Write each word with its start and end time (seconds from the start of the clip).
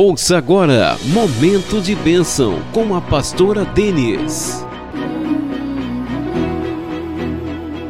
Ouça 0.00 0.38
agora 0.38 0.96
Momento 1.12 1.82
de 1.82 1.96
Bênção 1.96 2.62
com 2.72 2.94
a 2.94 3.00
pastora 3.00 3.64
Denise. 3.64 4.64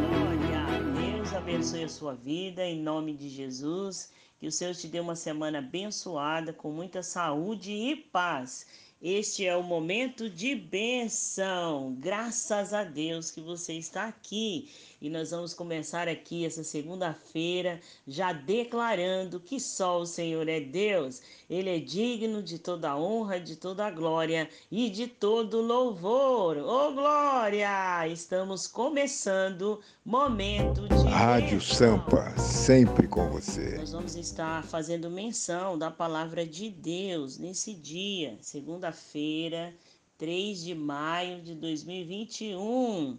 Glória, 0.09 0.65
Deus 0.99 1.31
abençoe 1.35 1.83
a 1.83 1.87
sua 1.87 2.15
vida 2.15 2.65
em 2.65 2.81
nome 2.81 3.13
de 3.13 3.29
Jesus. 3.29 4.11
Que 4.39 4.47
o 4.47 4.51
Senhor 4.51 4.73
te 4.73 4.87
dê 4.87 4.99
uma 4.99 5.15
semana 5.15 5.59
abençoada 5.59 6.51
com 6.51 6.71
muita 6.71 7.03
saúde 7.03 7.71
e 7.71 7.95
paz. 7.95 8.65
Este 8.99 9.45
é 9.45 9.55
o 9.55 9.61
momento 9.61 10.27
de 10.27 10.55
benção. 10.55 11.95
Graças 11.99 12.73
a 12.73 12.83
Deus 12.83 13.29
que 13.29 13.39
você 13.39 13.73
está 13.73 14.05
aqui. 14.07 14.67
E 15.01 15.09
nós 15.09 15.31
vamos 15.31 15.53
começar 15.53 16.09
aqui 16.09 16.45
essa 16.45 16.61
segunda-feira 16.61 17.79
já 18.05 18.33
declarando 18.33 19.39
que 19.39 19.57
só 19.57 20.01
o 20.01 20.05
Senhor 20.05 20.49
é 20.49 20.59
Deus. 20.59 21.21
Ele 21.49 21.69
é 21.69 21.79
digno 21.79 22.43
de 22.43 22.59
toda 22.59 22.97
honra, 22.97 23.39
de 23.39 23.55
toda 23.55 23.89
glória 23.89 24.49
e 24.69 24.89
de 24.89 25.07
todo 25.07 25.61
louvor. 25.61 26.57
Ô 26.57 26.89
oh, 26.89 26.91
glória! 26.91 28.07
Estamos 28.09 28.67
começando 28.67 29.79
momento 30.03 30.85
de 30.89 31.07
Rádio 31.07 31.61
Sampa, 31.61 32.37
sempre 32.37 33.07
com 33.07 33.29
você. 33.29 33.77
Nós 33.77 33.93
vamos 33.93 34.17
estar 34.17 34.65
fazendo 34.65 35.09
menção 35.09 35.77
da 35.77 35.89
palavra 35.89 36.45
de 36.45 36.69
Deus 36.69 37.37
nesse 37.37 37.73
dia, 37.73 38.37
segunda-feira, 38.41 39.73
3 40.17 40.61
de 40.61 40.75
maio 40.75 41.41
de 41.41 41.55
2021. 41.55 43.17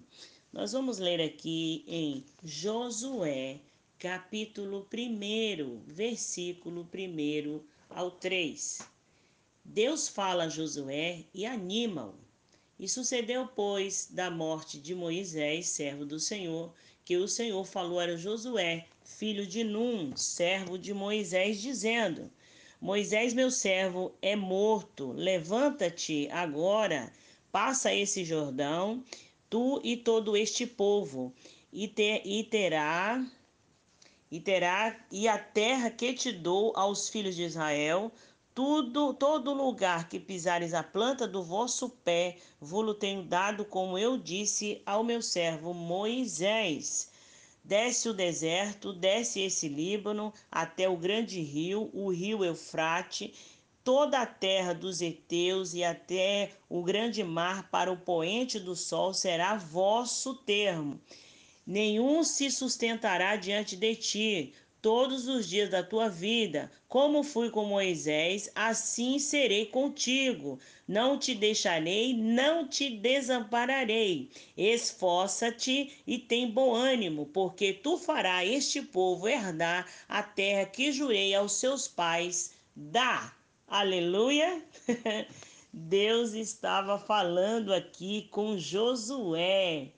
Nós 0.53 0.73
vamos 0.73 0.99
ler 0.99 1.21
aqui 1.21 1.85
em 1.87 2.25
Josué, 2.43 3.61
capítulo 4.01 4.85
1, 4.93 5.83
versículo 5.87 6.89
1 6.93 7.61
ao 7.89 8.11
3. 8.11 8.81
Deus 9.65 10.09
fala 10.09 10.45
a 10.45 10.49
Josué 10.49 11.23
e 11.33 11.47
anima-o. 11.47 12.17
E 12.81 12.89
sucedeu, 12.89 13.47
pois, 13.55 14.09
da 14.11 14.29
morte 14.29 14.81
de 14.81 14.93
Moisés, 14.93 15.69
servo 15.69 16.05
do 16.05 16.19
Senhor, 16.19 16.75
que 17.05 17.17
o 17.17 17.29
Senhor 17.29 17.65
falou 17.65 18.01
a 18.01 18.17
Josué, 18.17 18.89
filho 19.05 19.47
de 19.47 19.63
Num, 19.63 20.17
servo 20.17 20.77
de 20.77 20.93
Moisés, 20.93 21.63
dizendo: 21.63 22.29
Moisés, 22.81 23.33
meu 23.33 23.53
servo, 23.53 24.13
é 24.21 24.35
morto. 24.35 25.13
Levanta-te 25.13 26.29
agora, 26.33 27.13
passa 27.53 27.95
esse 27.95 28.25
Jordão 28.25 29.05
tu 29.51 29.81
e 29.85 29.97
todo 29.97 30.37
este 30.37 30.67
povo, 30.67 31.35
e, 31.73 31.89
ter, 31.89 32.23
e 32.25 32.45
terá 32.45 33.23
e 34.31 34.39
terá 34.39 34.97
e 35.11 35.27
a 35.27 35.37
terra 35.37 35.91
que 35.91 36.15
te 36.15 36.31
dou 36.31 36.73
aos 36.77 37.09
filhos 37.09 37.35
de 37.35 37.43
Israel, 37.43 38.13
tudo 38.55 39.13
todo 39.13 39.53
lugar 39.53 40.09
que 40.09 40.21
pisares 40.21 40.73
a 40.73 40.85
planta 40.85 41.27
do 41.27 41.43
vosso 41.43 41.89
pé, 41.89 42.37
vou-lo 42.61 42.95
tenho 42.95 43.25
dado, 43.25 43.65
como 43.65 43.99
eu 43.99 44.17
disse 44.17 44.81
ao 44.87 45.03
meu 45.03 45.21
servo 45.21 45.75
Moisés. 45.75 47.11
Desce 47.65 48.09
o 48.09 48.15
deserto, 48.15 48.93
desce 48.93 49.41
esse 49.41 49.69
Líbano 49.69 50.33
até 50.51 50.89
o 50.89 50.97
grande 50.97 51.41
rio, 51.41 51.91
o 51.93 52.11
rio 52.11 52.45
Eufrate, 52.45 53.35
toda 53.91 54.21
a 54.21 54.27
terra 54.27 54.73
dos 54.73 55.03
heteus 55.03 55.75
e 55.75 55.83
até 55.83 56.53
o 56.69 56.81
grande 56.81 57.25
mar 57.25 57.69
para 57.73 57.91
o 57.91 57.97
poente 57.97 58.61
do 58.61 58.77
sol 58.77 59.13
será 59.13 59.57
vosso 59.57 60.33
termo. 60.33 61.01
Nenhum 61.67 62.23
se 62.23 62.53
sustentará 62.53 63.35
diante 63.35 63.75
de 63.75 63.97
ti 63.97 64.53
todos 64.81 65.27
os 65.27 65.49
dias 65.49 65.69
da 65.69 65.83
tua 65.83 66.09
vida. 66.09 66.71
Como 66.87 67.25
fui 67.25 67.51
com 67.51 67.65
Moisés, 67.65 68.49
assim 68.55 69.19
serei 69.19 69.67
contigo. 69.67 70.61
Não 70.87 71.19
te 71.19 71.35
deixarei, 71.35 72.15
não 72.15 72.69
te 72.69 72.91
desampararei. 72.91 74.31
Esforça-te 74.57 76.01
e 76.07 76.17
tem 76.17 76.49
bom 76.49 76.73
ânimo, 76.73 77.27
porque 77.27 77.73
tu 77.73 77.99
farás 77.99 78.49
este 78.49 78.83
povo 78.83 79.27
herdar 79.27 79.85
a 80.09 80.23
terra 80.23 80.65
que 80.65 80.93
jurei 80.93 81.35
aos 81.35 81.55
seus 81.55 81.89
pais 81.89 82.53
dar. 82.77 83.40
Aleluia! 83.71 84.65
Deus 85.73 86.33
estava 86.33 86.99
falando 86.99 87.73
aqui 87.73 88.23
com 88.33 88.59
Josué. 88.59 89.93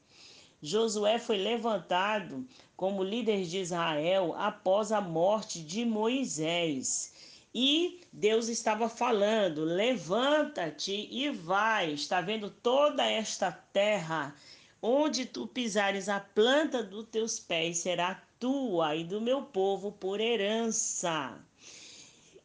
Josué 0.61 1.19
foi 1.19 1.39
levantado 1.39 2.47
como 2.77 3.03
líder 3.03 3.47
de 3.47 3.61
Israel 3.61 4.35
após 4.37 4.93
a 4.93 5.01
morte 5.01 5.65
de 5.65 5.87
Moisés. 5.87 7.15
E 7.55 8.03
Deus 8.13 8.49
estava 8.49 8.91
falando: 8.91 9.65
levanta-te 9.65 11.09
e 11.11 11.31
vai. 11.31 11.93
Está 11.93 12.21
vendo 12.21 12.51
toda 12.51 13.11
esta 13.11 13.51
terra? 13.51 14.37
Onde 14.83 15.25
tu 15.25 15.47
pisares 15.47 16.11
a 16.11 16.21
planta 16.21 16.83
dos 16.83 17.07
teus 17.07 17.41
pés 17.41 17.79
será 17.79 18.23
tua 18.39 18.95
e 18.95 19.03
do 19.03 19.19
meu 19.19 19.41
povo 19.41 19.93
por 19.93 20.21
herança. 20.21 21.43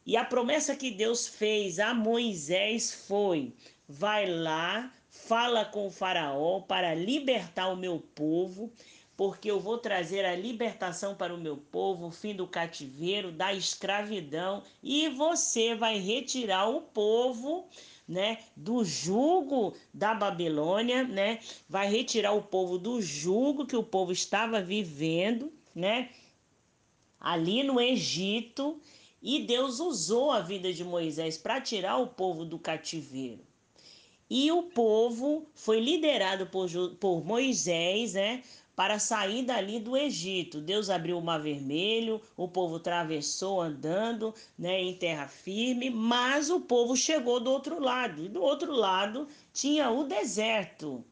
E 0.08 0.16
a 0.16 0.24
promessa 0.24 0.74
que 0.74 0.90
Deus 0.90 1.28
fez 1.28 1.78
a 1.78 1.92
Moisés 1.92 3.04
foi: 3.06 3.52
vai 3.86 4.24
lá, 4.24 4.90
fala 5.10 5.66
com 5.66 5.90
Faraó 5.90 6.60
para 6.60 6.94
libertar 6.94 7.68
o 7.68 7.76
meu 7.76 8.00
povo, 8.14 8.72
porque 9.14 9.50
eu 9.50 9.60
vou 9.60 9.76
trazer 9.76 10.24
a 10.24 10.34
libertação 10.34 11.14
para 11.14 11.34
o 11.34 11.38
meu 11.38 11.58
povo, 11.58 12.06
o 12.06 12.10
fim 12.10 12.34
do 12.34 12.46
cativeiro, 12.46 13.30
da 13.30 13.52
escravidão, 13.52 14.62
e 14.82 15.10
você 15.10 15.74
vai 15.74 15.98
retirar 15.98 16.70
o 16.70 16.80
povo. 16.80 17.68
Né, 18.08 18.38
do 18.56 18.86
jugo 18.86 19.76
da 19.92 20.14
Babilônia, 20.14 21.04
né? 21.04 21.40
Vai 21.68 21.90
retirar 21.90 22.32
o 22.32 22.40
povo 22.40 22.78
do 22.78 23.02
jugo 23.02 23.66
que 23.66 23.76
o 23.76 23.82
povo 23.82 24.12
estava 24.12 24.62
vivendo, 24.62 25.52
né? 25.74 26.08
Ali 27.20 27.62
no 27.62 27.78
Egito, 27.78 28.80
e 29.22 29.40
Deus 29.40 29.80
usou 29.80 30.30
a 30.30 30.40
vida 30.40 30.72
de 30.72 30.84
Moisés 30.84 31.36
para 31.36 31.60
tirar 31.60 31.98
o 31.98 32.06
povo 32.06 32.44
do 32.44 32.58
cativeiro. 32.58 33.40
E 34.30 34.52
o 34.52 34.64
povo 34.64 35.46
foi 35.54 35.80
liderado 35.80 36.46
por, 36.46 36.68
por 37.00 37.24
Moisés, 37.24 38.12
né? 38.12 38.42
Para 38.76 38.98
sair 38.98 39.42
dali 39.42 39.80
do 39.80 39.96
Egito. 39.96 40.60
Deus 40.60 40.88
abriu 40.88 41.18
o 41.18 41.22
mar 41.22 41.40
vermelho, 41.40 42.20
o 42.36 42.46
povo 42.46 42.76
atravessou 42.76 43.60
andando 43.60 44.32
né, 44.56 44.80
em 44.80 44.94
terra 44.94 45.26
firme, 45.26 45.90
mas 45.90 46.48
o 46.48 46.60
povo 46.60 46.94
chegou 46.94 47.40
do 47.40 47.50
outro 47.50 47.80
lado. 47.80 48.24
E 48.24 48.28
do 48.28 48.40
outro 48.40 48.72
lado 48.72 49.26
tinha 49.52 49.90
o 49.90 50.04
deserto. 50.04 51.04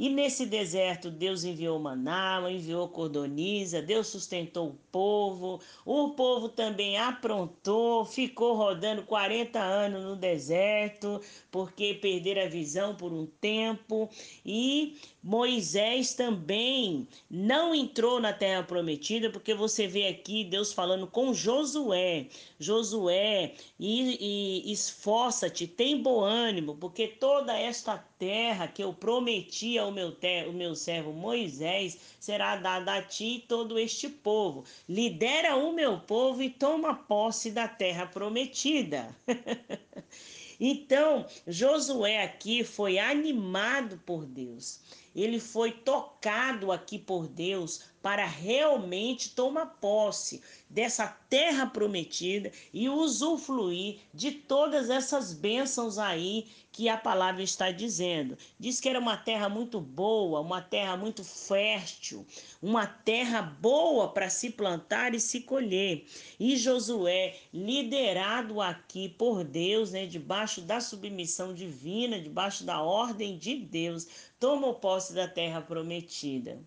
E 0.00 0.08
nesse 0.08 0.46
deserto, 0.46 1.10
Deus 1.10 1.42
enviou 1.42 1.76
maná, 1.80 2.40
enviou 2.48 2.86
cordoniza, 2.88 3.82
Deus 3.82 4.06
sustentou 4.06 4.68
o 4.68 4.78
povo. 4.92 5.60
O 5.84 6.10
povo 6.10 6.48
também 6.48 6.96
aprontou, 6.96 8.04
ficou 8.04 8.54
rodando 8.54 9.02
40 9.02 9.58
anos 9.58 10.04
no 10.04 10.14
deserto, 10.14 11.20
porque 11.50 11.94
perderam 11.94 12.42
a 12.42 12.48
visão 12.48 12.94
por 12.94 13.12
um 13.12 13.26
tempo. 13.26 14.08
E 14.46 14.96
Moisés 15.20 16.14
também 16.14 17.08
não 17.28 17.74
entrou 17.74 18.20
na 18.20 18.32
terra 18.32 18.62
prometida, 18.62 19.30
porque 19.30 19.52
você 19.52 19.88
vê 19.88 20.06
aqui 20.06 20.44
Deus 20.44 20.72
falando 20.72 21.08
com 21.08 21.34
Josué. 21.34 22.28
Josué, 22.58 23.54
e, 23.80 24.62
e 24.68 24.72
esforça-te, 24.72 25.66
tem 25.66 26.00
bom 26.00 26.20
ânimo, 26.20 26.76
porque 26.76 27.08
toda 27.08 27.58
esta 27.58 27.98
terra 28.18 28.68
que 28.68 28.82
eu 28.82 28.92
prometi 28.92 29.78
ao 29.78 29.87
meu, 29.90 30.16
o 30.48 30.52
meu 30.52 30.74
servo 30.74 31.12
Moisés 31.12 31.98
será 32.18 32.56
dada 32.56 32.94
a 32.94 33.02
ti 33.02 33.44
todo 33.48 33.78
este 33.78 34.08
povo. 34.08 34.64
Lidera 34.88 35.56
o 35.56 35.72
meu 35.72 35.98
povo 36.00 36.42
e 36.42 36.50
toma 36.50 36.94
posse 36.94 37.50
da 37.50 37.66
terra 37.68 38.06
prometida. 38.06 39.14
então, 40.60 41.26
Josué 41.46 42.22
aqui 42.22 42.64
foi 42.64 42.98
animado 42.98 44.00
por 44.04 44.24
Deus. 44.24 44.80
Ele 45.14 45.40
foi 45.40 45.72
tocado 45.72 46.70
aqui 46.70 46.98
por 46.98 47.26
Deus 47.26 47.82
para 48.02 48.24
realmente 48.24 49.30
tomar 49.30 49.66
posse 49.80 50.40
dessa 50.70 51.06
terra 51.28 51.66
prometida 51.66 52.52
e 52.72 52.88
usufruir 52.88 53.98
de 54.14 54.30
todas 54.32 54.88
essas 54.88 55.32
bênçãos 55.32 55.98
aí 55.98 56.46
que 56.70 56.88
a 56.88 56.96
palavra 56.96 57.42
está 57.42 57.72
dizendo. 57.72 58.38
Diz 58.58 58.78
que 58.78 58.88
era 58.88 59.00
uma 59.00 59.16
terra 59.16 59.48
muito 59.48 59.80
boa, 59.80 60.40
uma 60.40 60.62
terra 60.62 60.96
muito 60.96 61.24
fértil, 61.24 62.24
uma 62.62 62.86
terra 62.86 63.42
boa 63.42 64.08
para 64.12 64.30
se 64.30 64.50
plantar 64.50 65.14
e 65.14 65.18
se 65.18 65.40
colher. 65.40 66.06
E 66.38 66.56
Josué, 66.56 67.36
liderado 67.52 68.60
aqui 68.60 69.08
por 69.08 69.42
Deus, 69.42 69.90
né, 69.90 70.06
debaixo 70.06 70.60
da 70.60 70.80
submissão 70.80 71.52
divina, 71.52 72.20
debaixo 72.20 72.62
da 72.62 72.80
ordem 72.80 73.36
de 73.36 73.56
Deus, 73.56 74.06
tomou 74.38 74.74
posse 74.74 75.12
da 75.12 75.28
terra 75.28 75.60
prometida. 75.60 76.60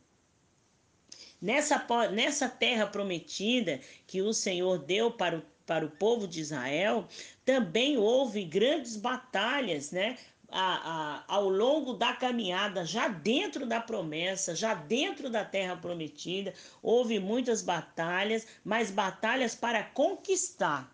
Nessa, 1.41 1.83
nessa 2.11 2.47
terra 2.47 2.85
prometida 2.85 3.79
que 4.05 4.21
o 4.21 4.33
Senhor 4.33 4.77
deu 4.77 5.11
para 5.11 5.37
o 5.37 5.51
para 5.71 5.85
o 5.85 5.89
povo 5.89 6.27
de 6.27 6.41
Israel, 6.41 7.07
também 7.45 7.97
houve 7.97 8.43
grandes 8.43 8.97
batalhas, 8.97 9.89
né? 9.91 10.17
A, 10.49 11.23
a, 11.29 11.33
ao 11.33 11.47
longo 11.47 11.93
da 11.93 12.11
caminhada, 12.11 12.83
já 12.83 13.07
dentro 13.07 13.65
da 13.65 13.79
promessa, 13.79 14.53
já 14.53 14.73
dentro 14.73 15.29
da 15.29 15.45
terra 15.45 15.77
prometida, 15.77 16.53
houve 16.83 17.19
muitas 17.19 17.61
batalhas, 17.61 18.45
mas 18.65 18.91
batalhas 18.91 19.55
para 19.55 19.81
conquistar. 19.81 20.93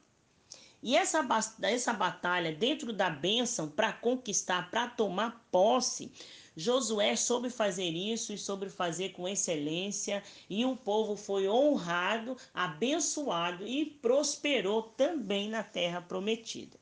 E 0.84 0.96
essa, 0.96 1.28
essa 1.64 1.92
batalha 1.92 2.54
dentro 2.54 2.94
da 2.94 3.10
bênção 3.10 3.68
para 3.68 3.92
conquistar, 3.92 4.70
para 4.70 4.88
tomar 4.88 5.44
posse, 5.52 6.12
Josué 6.60 7.16
soube 7.16 7.52
fazer 7.52 7.90
isso 7.90 8.34
e 8.34 8.38
soube 8.38 8.68
fazer 8.68 9.10
com 9.10 9.28
excelência, 9.28 10.24
e 10.50 10.66
o 10.66 10.76
povo 10.76 11.16
foi 11.16 11.48
honrado, 11.48 12.36
abençoado 12.52 13.66
e 13.68 13.86
prosperou 13.86 14.82
também 14.82 15.50
na 15.50 15.62
terra 15.62 16.02
prometida. 16.02 16.76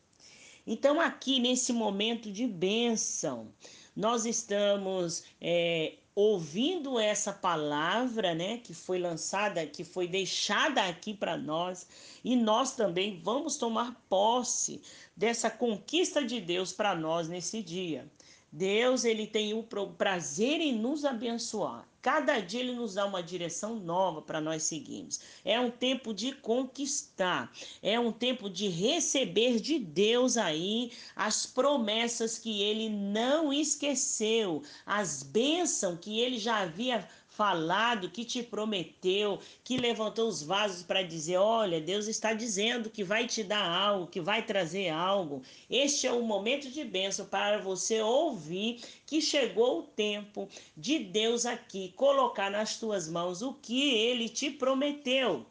Então, 0.65 1.01
aqui 1.01 1.41
nesse 1.41 1.73
momento 1.73 2.31
de 2.31 2.47
bênção, 2.47 3.53
nós 3.93 4.25
estamos 4.25 5.25
é, 5.41 5.95
ouvindo 6.15 6.97
essa 6.97 7.33
palavra, 7.33 8.33
né, 8.33 8.59
que 8.59 8.73
foi 8.73 8.97
lançada, 8.97 9.67
que 9.67 9.83
foi 9.83 10.07
deixada 10.07 10.83
aqui 10.83 11.13
para 11.13 11.35
nós, 11.35 11.85
e 12.23 12.37
nós 12.37 12.73
também 12.77 13.19
vamos 13.19 13.57
tomar 13.57 14.01
posse 14.07 14.81
dessa 15.15 15.49
conquista 15.49 16.23
de 16.23 16.39
Deus 16.39 16.71
para 16.71 16.95
nós 16.95 17.27
nesse 17.27 17.61
dia. 17.61 18.09
Deus, 18.55 19.03
ele 19.03 19.27
tem 19.27 19.53
o 19.53 19.63
prazer 19.97 20.61
em 20.61 20.77
nos 20.77 21.03
abençoar. 21.03 21.85
Cada 22.01 22.39
dia 22.39 22.61
ele 22.61 22.73
nos 22.73 22.93
dá 22.93 23.05
uma 23.05 23.21
direção 23.21 23.75
nova 23.75 24.21
para 24.21 24.39
nós 24.39 24.63
seguirmos. 24.63 25.19
É 25.43 25.59
um 25.59 25.69
tempo 25.69 26.13
de 26.13 26.31
conquistar, 26.31 27.51
é 27.81 27.99
um 27.99 28.13
tempo 28.13 28.49
de 28.49 28.69
receber 28.69 29.59
de 29.59 29.77
Deus 29.77 30.37
aí 30.37 30.91
as 31.15 31.45
promessas 31.45 32.37
que 32.37 32.61
ele 32.61 32.87
não 32.87 33.51
esqueceu, 33.51 34.61
as 34.85 35.21
bênçãos 35.21 35.99
que 35.99 36.19
ele 36.19 36.37
já 36.37 36.59
havia 36.59 37.05
falado, 37.35 38.09
que 38.09 38.23
te 38.23 38.41
prometeu, 38.41 39.39
que 39.63 39.77
levantou 39.77 40.27
os 40.27 40.41
vasos 40.41 40.83
para 40.83 41.01
dizer: 41.03 41.37
olha, 41.37 41.81
Deus 41.81 42.07
está 42.07 42.33
dizendo 42.33 42.89
que 42.89 43.03
vai 43.03 43.27
te 43.27 43.43
dar 43.43 43.63
algo, 43.63 44.07
que 44.07 44.21
vai 44.21 44.43
trazer 44.43 44.89
algo. 44.89 45.41
Este 45.69 46.07
é 46.07 46.11
o 46.11 46.23
momento 46.23 46.69
de 46.69 46.83
bênção 46.83 47.25
para 47.25 47.57
você 47.59 48.01
ouvir 48.01 48.81
que 49.05 49.21
chegou 49.21 49.79
o 49.79 49.83
tempo 49.83 50.47
de 50.75 50.99
Deus 50.99 51.45
aqui 51.45 51.93
colocar 51.95 52.49
nas 52.49 52.77
tuas 52.77 53.09
mãos 53.09 53.41
o 53.41 53.53
que 53.53 53.93
ele 53.93 54.29
te 54.29 54.49
prometeu. 54.49 55.45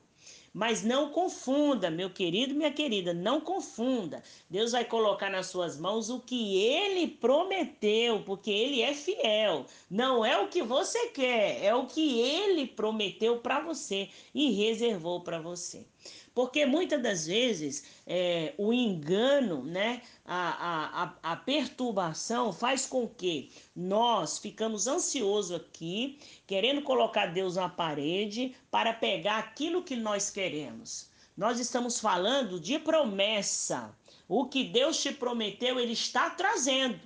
Mas 0.55 0.85
não 0.85 1.11
confunda, 1.11 1.91
meu 1.91 2.09
querido, 2.11 2.55
minha 2.55 2.73
querida, 2.73 3.13
não 3.13 3.41
confunda. 3.41 4.23
Deus 4.49 4.71
vai 4.71 4.85
colocar 4.85 5.29
nas 5.29 5.49
suas 5.49 5.77
mãos 5.77 6.09
o 6.09 6.21
que 6.21 6.57
ele 6.63 7.09
prometeu, 7.09 8.23
porque 8.23 8.53
ele 8.53 8.81
é 8.81 8.95
fiel. 8.95 9.67
Não 9.91 10.25
é 10.25 10.39
o 10.39 10.47
que 10.47 10.63
você 10.63 11.09
quer, 11.09 11.61
é 11.61 11.75
o 11.75 11.87
que 11.87 12.21
ele 12.21 12.69
prometeu 12.69 13.39
para 13.41 13.59
você 13.59 14.09
e 14.33 14.53
reservou 14.53 15.23
para 15.23 15.41
você. 15.41 15.85
Porque 16.35 16.67
muitas 16.67 17.01
das 17.01 17.27
vezes 17.27 17.85
é, 18.05 18.55
o 18.59 18.73
engano, 18.73 19.63
né, 19.63 20.03
a, 20.25 21.15
a, 21.23 21.33
a 21.33 21.37
perturbação 21.37 22.53
faz 22.53 22.87
com 22.87 23.09
que 23.09 23.53
nós 23.75 24.39
ficamos 24.39 24.89
ansiosos 24.89 25.55
aqui, 25.55 26.19
querendo 26.45 26.83
colocar 26.83 27.27
Deus 27.27 27.55
na 27.55 27.69
parede 27.69 28.57
para 28.69 28.93
pegar 28.93 29.39
aquilo 29.39 29.85
que 29.85 29.95
nós 29.95 30.29
queremos. 30.29 31.09
Nós 31.37 31.61
estamos 31.61 32.01
falando 32.01 32.59
de 32.59 32.79
promessa. 32.81 33.97
O 34.29 34.47
que 34.47 34.65
Deus 34.65 35.01
te 35.01 35.13
prometeu, 35.13 35.79
Ele 35.79 35.93
está 35.93 36.31
trazendo. 36.31 36.99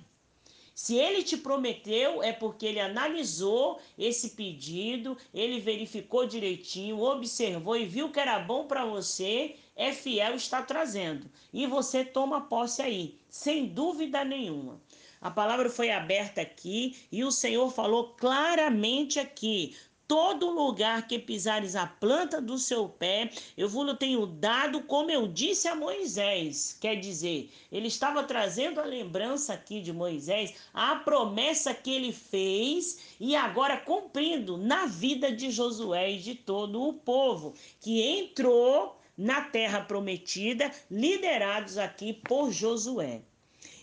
Se 0.81 0.95
ele 0.95 1.23
te 1.23 1.35
prometeu, 1.35 2.23
é 2.23 2.31
porque 2.31 2.65
ele 2.65 2.79
analisou 2.79 3.81
esse 3.97 4.29
pedido, 4.29 5.17
ele 5.33 5.59
verificou 5.59 6.25
direitinho, 6.25 7.01
observou 7.01 7.75
e 7.75 7.85
viu 7.85 8.13
que 8.13 8.19
era 8.19 8.39
bom 8.39 8.65
para 8.65 8.85
você, 8.85 9.57
é 9.75 9.91
fiel, 9.91 10.35
está 10.35 10.63
trazendo. 10.63 11.29
E 11.51 11.67
você 11.67 12.05
toma 12.05 12.47
posse 12.47 12.81
aí, 12.81 13.19
sem 13.27 13.65
dúvida 13.67 14.23
nenhuma. 14.23 14.81
A 15.19 15.29
palavra 15.29 15.69
foi 15.69 15.91
aberta 15.91 16.39
aqui 16.39 16.95
e 17.11 17.25
o 17.25 17.31
Senhor 17.31 17.69
falou 17.71 18.13
claramente 18.13 19.19
aqui: 19.19 19.75
todo 20.09 20.49
lugar 20.49 21.07
que 21.07 21.19
pisares 21.19 21.75
a 21.75 21.85
planta 21.85 22.41
do 22.41 22.57
seu 22.57 22.89
pé, 22.89 23.29
eu 23.55 23.69
vos 23.69 23.95
tenho 23.99 24.25
dado, 24.25 24.81
como 24.81 25.11
eu 25.11 25.27
disse 25.27 25.67
a 25.67 25.75
Moisés. 25.75 26.75
Quer 26.81 26.95
dizer, 26.95 27.51
ele 27.71 27.87
estava 27.89 28.23
trazendo 28.23 28.81
a 28.81 28.85
lembrança 28.85 29.53
aqui 29.53 29.79
de 29.79 29.93
Moisés, 29.93 30.55
a 30.73 30.95
promessa 30.95 31.75
que 31.75 31.91
ele 31.91 32.11
fez 32.11 33.15
e 33.19 33.35
agora 33.35 33.77
cumprindo 33.77 34.57
na 34.57 34.87
vida 34.87 35.31
de 35.31 35.51
Josué 35.51 36.13
e 36.13 36.17
de 36.17 36.33
todo 36.33 36.81
o 36.81 36.93
povo 36.93 37.53
que 37.79 38.01
entrou 38.01 38.99
na 39.15 39.41
terra 39.41 39.81
prometida, 39.81 40.71
liderados 40.89 41.77
aqui 41.77 42.13
por 42.13 42.51
Josué. 42.51 43.21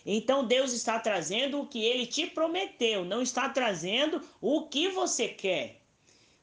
Então 0.05 0.45
Deus 0.45 0.73
está 0.73 0.99
trazendo 0.99 1.61
o 1.61 1.67
que 1.67 1.79
ele 1.85 2.05
te 2.05 2.27
prometeu, 2.27 3.05
não 3.05 3.21
está 3.21 3.47
trazendo 3.47 4.21
o 4.41 4.63
que 4.67 4.89
você 4.89 5.29
quer. 5.29 5.86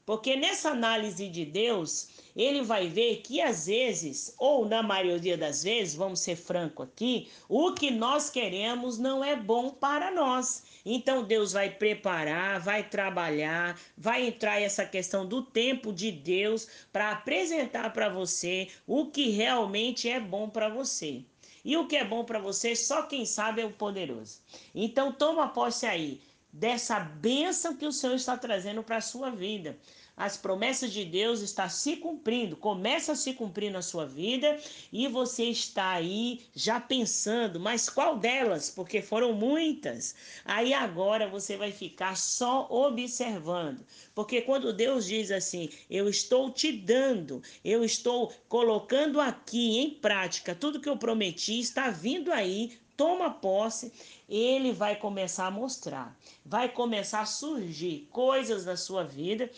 Porque 0.05 0.35
nessa 0.35 0.69
análise 0.69 1.27
de 1.27 1.43
Deus, 1.43 2.09
ele 2.35 2.61
vai 2.61 2.87
ver 2.87 3.21
que 3.21 3.41
às 3.41 3.65
vezes, 3.65 4.35
ou 4.37 4.67
na 4.67 4.83
maioria 4.83 5.35
das 5.35 5.63
vezes, 5.63 5.95
vamos 5.95 6.19
ser 6.19 6.35
franco 6.35 6.83
aqui, 6.83 7.27
o 7.49 7.73
que 7.73 7.89
nós 7.89 8.29
queremos 8.29 8.99
não 8.99 9.23
é 9.23 9.35
bom 9.35 9.71
para 9.71 10.11
nós. 10.11 10.63
Então 10.85 11.23
Deus 11.23 11.53
vai 11.53 11.71
preparar, 11.71 12.59
vai 12.59 12.87
trabalhar, 12.87 13.79
vai 13.97 14.27
entrar 14.27 14.61
essa 14.61 14.85
questão 14.85 15.25
do 15.25 15.41
tempo 15.41 15.91
de 15.91 16.11
Deus 16.11 16.67
para 16.93 17.11
apresentar 17.11 17.91
para 17.91 18.07
você 18.07 18.67
o 18.85 19.07
que 19.07 19.29
realmente 19.29 20.07
é 20.07 20.19
bom 20.19 20.47
para 20.47 20.69
você. 20.69 21.23
E 21.63 21.75
o 21.77 21.87
que 21.87 21.95
é 21.95 22.05
bom 22.05 22.23
para 22.23 22.37
você, 22.37 22.75
só 22.75 23.01
quem 23.01 23.25
sabe 23.25 23.63
é 23.63 23.65
o 23.65 23.71
poderoso. 23.71 24.39
Então 24.75 25.11
toma 25.11 25.47
posse 25.47 25.87
aí 25.87 26.21
dessa 26.55 26.99
bênção 26.99 27.75
que 27.75 27.85
o 27.85 27.91
Senhor 27.91 28.15
está 28.15 28.37
trazendo 28.37 28.81
para 28.81 28.97
a 28.97 29.01
sua 29.01 29.29
vida. 29.29 29.77
As 30.15 30.37
promessas 30.37 30.93
de 30.93 31.03
Deus 31.03 31.41
estão 31.41 31.69
se 31.69 31.97
cumprindo, 31.97 32.55
começa 32.55 33.11
a 33.11 33.15
se 33.15 33.33
cumprir 33.33 33.69
na 33.69 33.81
sua 33.81 34.05
vida 34.05 34.57
e 34.89 35.05
você 35.09 35.43
está 35.49 35.91
aí 35.91 36.45
já 36.55 36.79
pensando, 36.79 37.59
mas 37.59 37.89
qual 37.89 38.17
delas? 38.17 38.69
Porque 38.69 39.01
foram 39.01 39.33
muitas. 39.33 40.15
Aí 40.45 40.73
agora 40.73 41.27
você 41.27 41.57
vai 41.57 41.73
ficar 41.73 42.15
só 42.15 42.65
observando. 42.69 43.85
Porque 44.13 44.41
quando 44.41 44.71
Deus 44.71 45.05
diz 45.05 45.31
assim, 45.31 45.67
eu 45.89 46.07
estou 46.07 46.49
te 46.49 46.71
dando, 46.71 47.43
eu 47.65 47.83
estou 47.83 48.33
colocando 48.47 49.19
aqui 49.19 49.79
em 49.79 49.89
prática 49.89 50.55
tudo 50.55 50.79
que 50.79 50.87
eu 50.87 50.95
prometi, 50.95 51.59
está 51.59 51.89
vindo 51.89 52.31
aí 52.31 52.79
toma 52.95 53.29
posse, 53.29 53.91
ele 54.27 54.71
vai 54.71 54.95
começar 54.95 55.47
a 55.47 55.51
mostrar, 55.51 56.17
vai 56.45 56.69
começar 56.69 57.21
a 57.21 57.25
surgir 57.25 58.07
coisas 58.11 58.65
na 58.65 58.77
sua 58.77 59.03
vida 59.03 59.49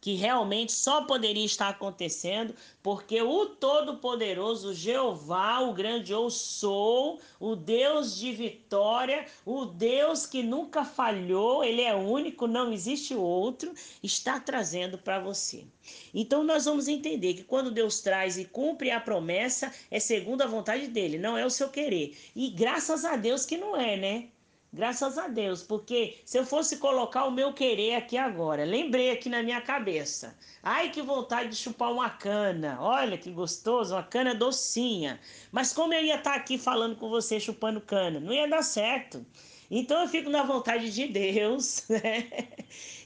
que 0.00 0.14
realmente 0.14 0.72
só 0.72 1.02
poderia 1.02 1.44
estar 1.44 1.68
acontecendo 1.68 2.54
porque 2.82 3.20
o 3.20 3.46
Todo-Poderoso 3.46 4.72
Jeová, 4.72 5.60
o 5.60 5.74
grande 5.74 6.12
eu 6.12 6.30
sou, 6.30 7.20
o 7.38 7.54
Deus 7.54 8.16
de 8.16 8.32
vitória, 8.32 9.26
o 9.44 9.66
Deus 9.66 10.24
que 10.26 10.42
nunca 10.42 10.84
falhou, 10.84 11.62
ele 11.62 11.82
é 11.82 11.94
único, 11.94 12.46
não 12.46 12.72
existe 12.72 13.14
outro, 13.14 13.74
está 14.02 14.40
trazendo 14.40 14.96
para 14.96 15.20
você. 15.20 15.66
Então 16.14 16.42
nós 16.42 16.64
vamos 16.64 16.88
entender 16.88 17.34
que 17.34 17.44
quando 17.44 17.70
Deus 17.70 18.00
traz 18.00 18.38
e 18.38 18.44
cumpre 18.46 18.90
a 18.90 19.00
promessa, 19.00 19.72
é 19.90 20.00
segundo 20.00 20.42
a 20.42 20.46
vontade 20.46 20.88
dele, 20.88 21.18
não 21.18 21.36
é 21.36 21.44
o 21.44 21.50
seu 21.50 21.68
querer. 21.68 22.16
E 22.34 22.48
graças 22.48 23.04
a 23.04 23.16
Deus 23.16 23.44
que 23.44 23.58
não 23.58 23.76
é, 23.76 23.96
né? 23.96 24.28
Graças 24.72 25.18
a 25.18 25.26
Deus, 25.26 25.64
porque 25.64 26.20
se 26.24 26.38
eu 26.38 26.46
fosse 26.46 26.76
colocar 26.76 27.24
o 27.24 27.32
meu 27.32 27.52
querer 27.52 27.96
aqui 27.96 28.16
agora, 28.16 28.64
lembrei 28.64 29.10
aqui 29.10 29.28
na 29.28 29.42
minha 29.42 29.60
cabeça. 29.60 30.38
Ai, 30.62 30.90
que 30.90 31.02
vontade 31.02 31.50
de 31.50 31.56
chupar 31.56 31.92
uma 31.92 32.08
cana. 32.08 32.78
Olha 32.80 33.18
que 33.18 33.32
gostoso, 33.32 33.94
uma 33.96 34.04
cana 34.04 34.32
docinha. 34.32 35.18
Mas 35.50 35.72
como 35.72 35.92
eu 35.92 36.04
ia 36.04 36.14
estar 36.16 36.36
aqui 36.36 36.56
falando 36.56 36.94
com 36.94 37.10
você 37.10 37.40
chupando 37.40 37.80
cana? 37.80 38.20
Não 38.20 38.32
ia 38.32 38.46
dar 38.46 38.62
certo. 38.62 39.26
Então 39.68 40.02
eu 40.02 40.08
fico 40.08 40.30
na 40.30 40.44
vontade 40.44 40.92
de 40.92 41.08
Deus, 41.08 41.84
né? 41.90 42.28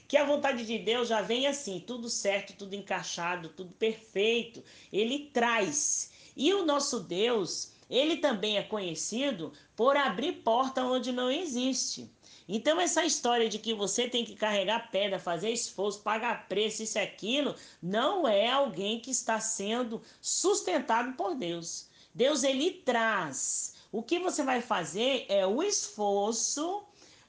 Que 0.07 0.17
a 0.17 0.23
vontade 0.23 0.67
de 0.67 0.77
Deus 0.77 1.07
já 1.07 1.21
vem 1.23 1.47
assim, 1.47 1.79
tudo 1.79 2.09
certo, 2.09 2.53
tudo 2.55 2.75
encaixado, 2.75 3.49
tudo 3.49 3.71
perfeito. 3.73 4.63
Ele 4.93 5.31
traz. 5.33 6.11
E 6.37 6.53
o 6.53 6.63
nosso 6.63 6.99
Deus, 6.99 7.74
ele 7.89 8.17
também 8.17 8.57
é 8.57 8.63
conhecido 8.63 9.53
por 9.75 9.95
abrir 9.95 10.43
porta 10.43 10.83
onde 10.83 11.11
não 11.11 11.29
existe. 11.29 12.09
Então, 12.47 12.79
essa 12.79 13.03
história 13.03 13.49
de 13.49 13.57
que 13.57 13.73
você 13.73 14.07
tem 14.07 14.23
que 14.23 14.35
carregar 14.35 14.91
pedra, 14.91 15.17
fazer 15.17 15.49
esforço, 15.51 16.01
pagar 16.01 16.47
preço, 16.47 16.83
isso 16.83 16.97
e 16.97 17.01
aquilo, 17.01 17.55
não 17.81 18.27
é 18.27 18.49
alguém 18.49 18.99
que 18.99 19.09
está 19.09 19.39
sendo 19.39 20.01
sustentado 20.21 21.13
por 21.13 21.35
Deus. 21.35 21.89
Deus, 22.13 22.43
ele 22.43 22.71
traz. 22.71 23.73
O 23.91 24.03
que 24.03 24.19
você 24.19 24.43
vai 24.43 24.61
fazer 24.61 25.25
é 25.27 25.45
o 25.45 25.63
esforço 25.63 26.83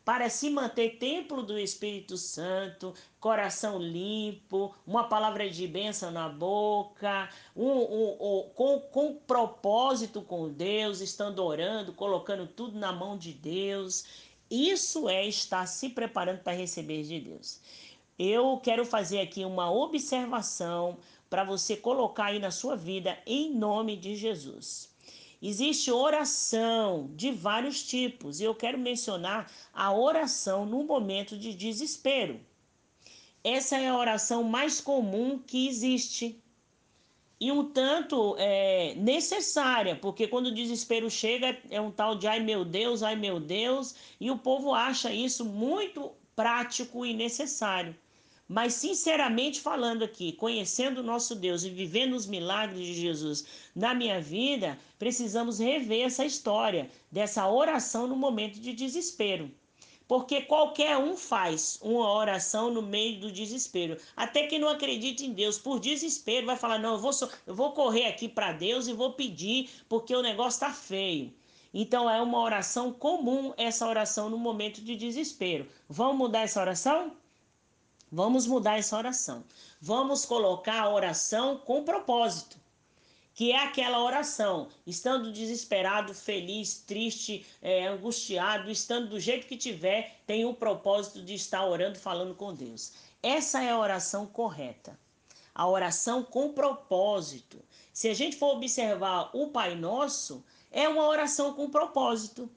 para 0.06 0.30
se 0.30 0.48
manter 0.48 0.98
templo 0.98 1.42
do 1.42 1.58
Espírito 1.58 2.16
Santo, 2.16 2.94
coração 3.18 3.76
limpo, 3.76 4.72
uma 4.86 5.08
palavra 5.08 5.50
de 5.50 5.66
bênção 5.66 6.12
na 6.12 6.28
boca, 6.28 7.28
um, 7.56 7.66
um, 7.66 8.16
um, 8.20 8.50
com, 8.54 8.78
com 8.82 9.14
propósito 9.26 10.22
com 10.22 10.48
Deus, 10.48 11.00
estando 11.00 11.42
orando, 11.42 11.92
colocando 11.92 12.46
tudo 12.46 12.78
na 12.78 12.92
mão 12.92 13.18
de 13.18 13.32
Deus. 13.32 14.04
Isso 14.48 15.08
é 15.08 15.26
estar 15.26 15.66
se 15.66 15.88
preparando 15.88 16.38
para 16.38 16.52
receber 16.52 17.02
de 17.02 17.18
Deus. 17.18 17.60
Eu 18.16 18.60
quero 18.62 18.86
fazer 18.86 19.18
aqui 19.18 19.44
uma 19.44 19.72
observação 19.72 20.98
para 21.28 21.42
você 21.42 21.76
colocar 21.76 22.26
aí 22.26 22.38
na 22.38 22.52
sua 22.52 22.76
vida 22.76 23.18
em 23.26 23.52
nome 23.52 23.96
de 23.96 24.14
Jesus. 24.14 24.88
Existe 25.40 25.90
oração 25.90 27.10
de 27.14 27.30
vários 27.30 27.82
tipos 27.82 28.40
e 28.40 28.44
eu 28.44 28.54
quero 28.54 28.78
mencionar 28.78 29.50
a 29.72 29.92
oração 29.92 30.64
no 30.64 30.82
momento 30.84 31.36
de 31.36 31.52
desespero. 31.52 32.40
Essa 33.44 33.76
é 33.76 33.88
a 33.88 33.96
oração 33.96 34.42
mais 34.42 34.80
comum 34.80 35.38
que 35.38 35.68
existe 35.68 36.42
e 37.38 37.52
um 37.52 37.70
tanto 37.70 38.34
é, 38.38 38.94
necessária, 38.96 39.94
porque 39.94 40.26
quando 40.26 40.46
o 40.46 40.54
desespero 40.54 41.10
chega 41.10 41.56
é 41.70 41.80
um 41.80 41.90
tal 41.90 42.16
de 42.16 42.26
ai 42.26 42.40
meu 42.40 42.64
Deus, 42.64 43.02
ai 43.02 43.14
meu 43.14 43.38
Deus, 43.38 43.94
e 44.18 44.30
o 44.30 44.38
povo 44.38 44.74
acha 44.74 45.12
isso 45.12 45.44
muito 45.44 46.12
prático 46.34 47.04
e 47.04 47.12
necessário. 47.12 47.94
Mas, 48.48 48.74
sinceramente 48.74 49.60
falando 49.60 50.04
aqui, 50.04 50.32
conhecendo 50.32 50.98
o 50.98 51.02
nosso 51.02 51.34
Deus 51.34 51.64
e 51.64 51.70
vivendo 51.70 52.14
os 52.14 52.26
milagres 52.26 52.86
de 52.86 52.94
Jesus 52.94 53.44
na 53.74 53.92
minha 53.92 54.20
vida, 54.20 54.78
precisamos 54.98 55.58
rever 55.58 56.06
essa 56.06 56.24
história 56.24 56.88
dessa 57.10 57.48
oração 57.48 58.06
no 58.06 58.14
momento 58.14 58.60
de 58.60 58.72
desespero. 58.72 59.50
Porque 60.06 60.42
qualquer 60.42 60.96
um 60.96 61.16
faz 61.16 61.80
uma 61.82 62.08
oração 62.12 62.70
no 62.70 62.80
meio 62.80 63.18
do 63.18 63.32
desespero. 63.32 63.98
Até 64.16 64.46
quem 64.46 64.60
não 64.60 64.68
acredita 64.68 65.24
em 65.24 65.32
Deus, 65.32 65.58
por 65.58 65.80
desespero, 65.80 66.46
vai 66.46 66.56
falar: 66.56 66.78
não, 66.78 66.92
eu 66.92 67.00
vou, 67.00 67.10
eu 67.44 67.54
vou 67.54 67.72
correr 67.72 68.06
aqui 68.06 68.28
para 68.28 68.52
Deus 68.52 68.86
e 68.86 68.92
vou 68.92 69.14
pedir 69.14 69.68
porque 69.88 70.14
o 70.14 70.22
negócio 70.22 70.58
está 70.58 70.72
feio. 70.72 71.34
Então 71.74 72.08
é 72.08 72.22
uma 72.22 72.40
oração 72.40 72.92
comum 72.92 73.52
essa 73.56 73.88
oração 73.88 74.30
no 74.30 74.38
momento 74.38 74.80
de 74.80 74.94
desespero. 74.94 75.66
Vamos 75.88 76.16
mudar 76.16 76.42
essa 76.42 76.60
oração? 76.60 77.12
Vamos 78.10 78.46
mudar 78.46 78.78
essa 78.78 78.96
oração. 78.96 79.44
Vamos 79.80 80.24
colocar 80.24 80.80
a 80.80 80.90
oração 80.90 81.58
com 81.58 81.84
propósito 81.84 82.56
que 83.36 83.52
é 83.52 83.58
aquela 83.58 84.02
oração, 84.02 84.66
estando 84.86 85.30
desesperado, 85.30 86.14
feliz, 86.14 86.78
triste, 86.78 87.44
é, 87.60 87.86
angustiado, 87.86 88.70
estando 88.70 89.10
do 89.10 89.20
jeito 89.20 89.46
que 89.46 89.58
tiver, 89.58 90.22
tem 90.26 90.46
o 90.46 90.54
propósito 90.54 91.22
de 91.22 91.34
estar 91.34 91.62
orando, 91.66 91.98
falando 91.98 92.34
com 92.34 92.54
Deus. 92.54 92.94
Essa 93.22 93.62
é 93.62 93.68
a 93.68 93.78
oração 93.78 94.24
correta. 94.24 94.98
A 95.54 95.68
oração 95.68 96.22
com 96.22 96.54
propósito. 96.54 97.62
Se 97.92 98.08
a 98.08 98.14
gente 98.14 98.38
for 98.38 98.56
observar 98.56 99.28
o 99.34 99.48
Pai 99.48 99.74
Nosso, 99.74 100.42
é 100.70 100.88
uma 100.88 101.06
oração 101.06 101.52
com 101.52 101.68
propósito. 101.68 102.50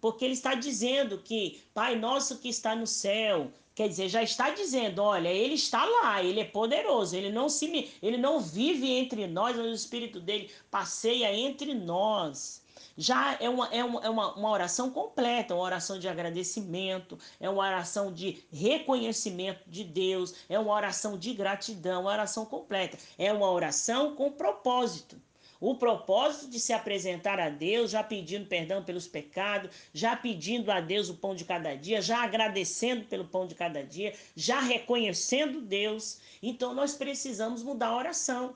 Porque 0.00 0.24
ele 0.24 0.34
está 0.34 0.56
dizendo 0.56 1.18
que 1.18 1.62
Pai 1.72 1.94
Nosso 1.94 2.38
que 2.38 2.48
está 2.48 2.74
no 2.74 2.88
céu, 2.88 3.52
Quer 3.74 3.88
dizer, 3.88 4.08
já 4.08 4.22
está 4.22 4.50
dizendo, 4.50 5.02
olha, 5.02 5.28
ele 5.28 5.54
está 5.54 5.84
lá, 5.84 6.22
ele 6.22 6.40
é 6.40 6.44
poderoso, 6.44 7.16
ele 7.16 7.30
não 7.30 7.48
se 7.48 7.90
ele 8.00 8.16
não 8.16 8.38
vive 8.38 8.90
entre 8.92 9.26
nós, 9.26 9.56
mas 9.56 9.66
o 9.66 9.72
espírito 9.72 10.20
dele 10.20 10.48
passeia 10.70 11.34
entre 11.34 11.74
nós. 11.74 12.62
Já 12.96 13.36
é 13.40 13.48
uma, 13.48 13.66
é 13.74 13.82
uma, 13.82 14.00
é 14.04 14.08
uma, 14.08 14.34
uma 14.34 14.50
oração 14.50 14.90
completa, 14.90 15.54
uma 15.54 15.64
oração 15.64 15.98
de 15.98 16.06
agradecimento, 16.06 17.18
é 17.40 17.50
uma 17.50 17.64
oração 17.64 18.12
de 18.12 18.44
reconhecimento 18.52 19.68
de 19.68 19.82
Deus, 19.82 20.34
é 20.48 20.56
uma 20.56 20.72
oração 20.72 21.18
de 21.18 21.34
gratidão, 21.34 22.02
uma 22.02 22.12
oração 22.12 22.46
completa. 22.46 22.96
É 23.18 23.32
uma 23.32 23.50
oração 23.50 24.14
com 24.14 24.30
propósito 24.30 25.20
o 25.64 25.76
propósito 25.76 26.50
de 26.50 26.60
se 26.60 26.74
apresentar 26.74 27.40
a 27.40 27.48
Deus, 27.48 27.90
já 27.90 28.02
pedindo 28.02 28.46
perdão 28.46 28.84
pelos 28.84 29.08
pecados, 29.08 29.70
já 29.94 30.14
pedindo 30.14 30.70
a 30.70 30.78
Deus 30.78 31.08
o 31.08 31.14
pão 31.14 31.34
de 31.34 31.44
cada 31.44 31.74
dia, 31.74 32.02
já 32.02 32.22
agradecendo 32.22 33.06
pelo 33.06 33.24
pão 33.24 33.46
de 33.46 33.54
cada 33.54 33.82
dia, 33.82 34.12
já 34.36 34.60
reconhecendo 34.60 35.62
Deus. 35.62 36.20
Então 36.42 36.74
nós 36.74 36.94
precisamos 36.94 37.62
mudar 37.62 37.88
a 37.88 37.96
oração. 37.96 38.54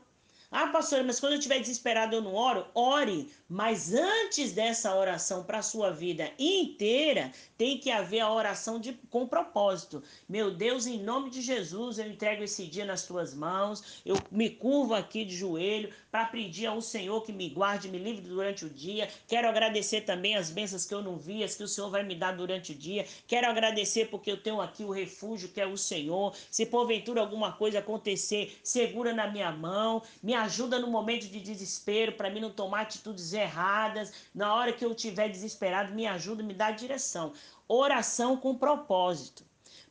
Ah, 0.51 0.69
pastor, 0.69 1.05
mas 1.05 1.21
quando 1.21 1.33
eu 1.33 1.39
estiver 1.39 1.61
desesperado 1.61 2.17
eu 2.17 2.23
não 2.23 2.35
oro? 2.35 2.67
Ore, 2.75 3.31
mas 3.47 3.93
antes 3.93 4.53
dessa 4.53 4.97
oração 4.97 5.45
para 5.45 5.59
a 5.59 5.63
sua 5.63 5.91
vida 5.91 6.33
inteira, 6.39 7.31
tem 7.59 7.77
que 7.77 7.91
haver 7.91 8.21
a 8.21 8.33
oração 8.33 8.81
de, 8.81 8.95
com 9.11 9.29
propósito. 9.29 10.03
Meu 10.27 10.51
Deus, 10.51 10.87
em 10.87 11.03
nome 11.03 11.29
de 11.29 11.43
Jesus, 11.43 11.99
eu 11.99 12.07
entrego 12.07 12.43
esse 12.43 12.67
dia 12.67 12.87
nas 12.87 13.03
tuas 13.03 13.35
mãos, 13.35 14.01
eu 14.07 14.17
me 14.31 14.49
curvo 14.49 14.95
aqui 14.95 15.23
de 15.23 15.37
joelho 15.37 15.93
para 16.11 16.25
pedir 16.25 16.67
ao 16.67 16.81
Senhor 16.81 17.23
que 17.23 17.33
me 17.33 17.49
guarde, 17.51 17.89
me 17.89 17.99
livre 17.99 18.23
durante 18.23 18.65
o 18.65 18.71
dia. 18.71 19.09
Quero 19.27 19.49
agradecer 19.49 20.03
também 20.03 20.37
as 20.37 20.51
bênçãos 20.51 20.85
que 20.85 20.95
eu 20.95 21.03
não 21.03 21.17
vi, 21.17 21.45
as 21.45 21.55
que 21.55 21.63
o 21.63 21.69
Senhor 21.69 21.91
vai 21.91 22.03
me 22.03 22.15
dar 22.15 22.33
durante 22.33 22.73
o 22.73 22.75
dia. 22.75 23.07
Quero 23.27 23.47
agradecer 23.47 24.07
porque 24.07 24.31
eu 24.31 24.43
tenho 24.43 24.61
aqui 24.61 24.85
o 24.85 24.91
refúgio 24.91 25.51
que 25.51 25.61
é 25.61 25.67
o 25.67 25.77
Senhor. 25.77 26.35
Se 26.51 26.65
porventura 26.65 27.21
alguma 27.21 27.53
coisa 27.53 27.81
acontecer, 27.81 28.59
segura 28.63 29.13
na 29.13 29.27
minha 29.27 29.53
mão, 29.53 30.03
me 30.23 30.35
ajuda 30.35 30.79
no 30.79 30.89
momento 30.89 31.29
de 31.29 31.41
desespero 31.41 32.13
para 32.13 32.31
mim 32.31 32.41
não 32.41 32.51
tomar 32.51 32.83
atitudes 32.83 33.33
erradas. 33.33 34.13
Na 34.35 34.55
hora 34.55 34.73
que 34.73 34.85
eu 34.85 34.93
estiver 34.93 35.29
desesperado, 35.29 35.95
me 35.95 36.07
ajuda, 36.07 36.43
me 36.43 36.55
dá 36.55 36.71
direção. 36.71 37.33
Oração 37.69 38.37
com 38.37 38.55
propósito. 38.55 39.45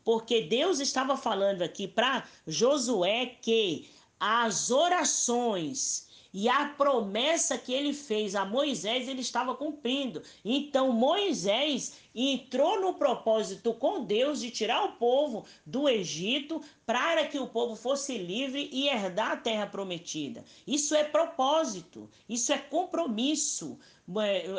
Porque 0.04 0.42
Deus 0.42 0.80
estava 0.80 1.18
falando 1.18 1.62
aqui 1.62 1.88
para 1.88 2.24
Josué 2.48 3.38
que 3.42 3.90
as 4.20 4.72
orações 4.72 6.07
e 6.40 6.48
a 6.48 6.66
promessa 6.68 7.58
que 7.58 7.74
ele 7.74 7.92
fez 7.94 8.36
a 8.36 8.46
Moisés, 8.46 9.08
ele 9.08 9.22
estava 9.22 9.56
cumprindo. 9.56 10.22
Então 10.46 10.92
Moisés 10.92 11.98
entrou 12.14 12.80
no 12.80 12.94
propósito 12.94 13.74
com 13.74 14.04
Deus 14.04 14.40
de 14.40 14.52
tirar 14.52 14.84
o 14.84 14.92
povo 14.98 15.48
do 15.66 15.90
Egito 15.90 16.62
para 16.86 17.26
que 17.26 17.40
o 17.40 17.48
povo 17.48 17.76
fosse 17.76 18.20
livre 18.20 18.70
e 18.72 18.88
herdar 18.88 19.32
a 19.32 19.38
terra 19.38 19.66
prometida. 19.66 20.46
Isso 20.68 20.94
é 20.94 21.04
propósito, 21.04 22.08
isso 22.30 22.54
é 22.54 22.60
compromisso. 22.60 23.80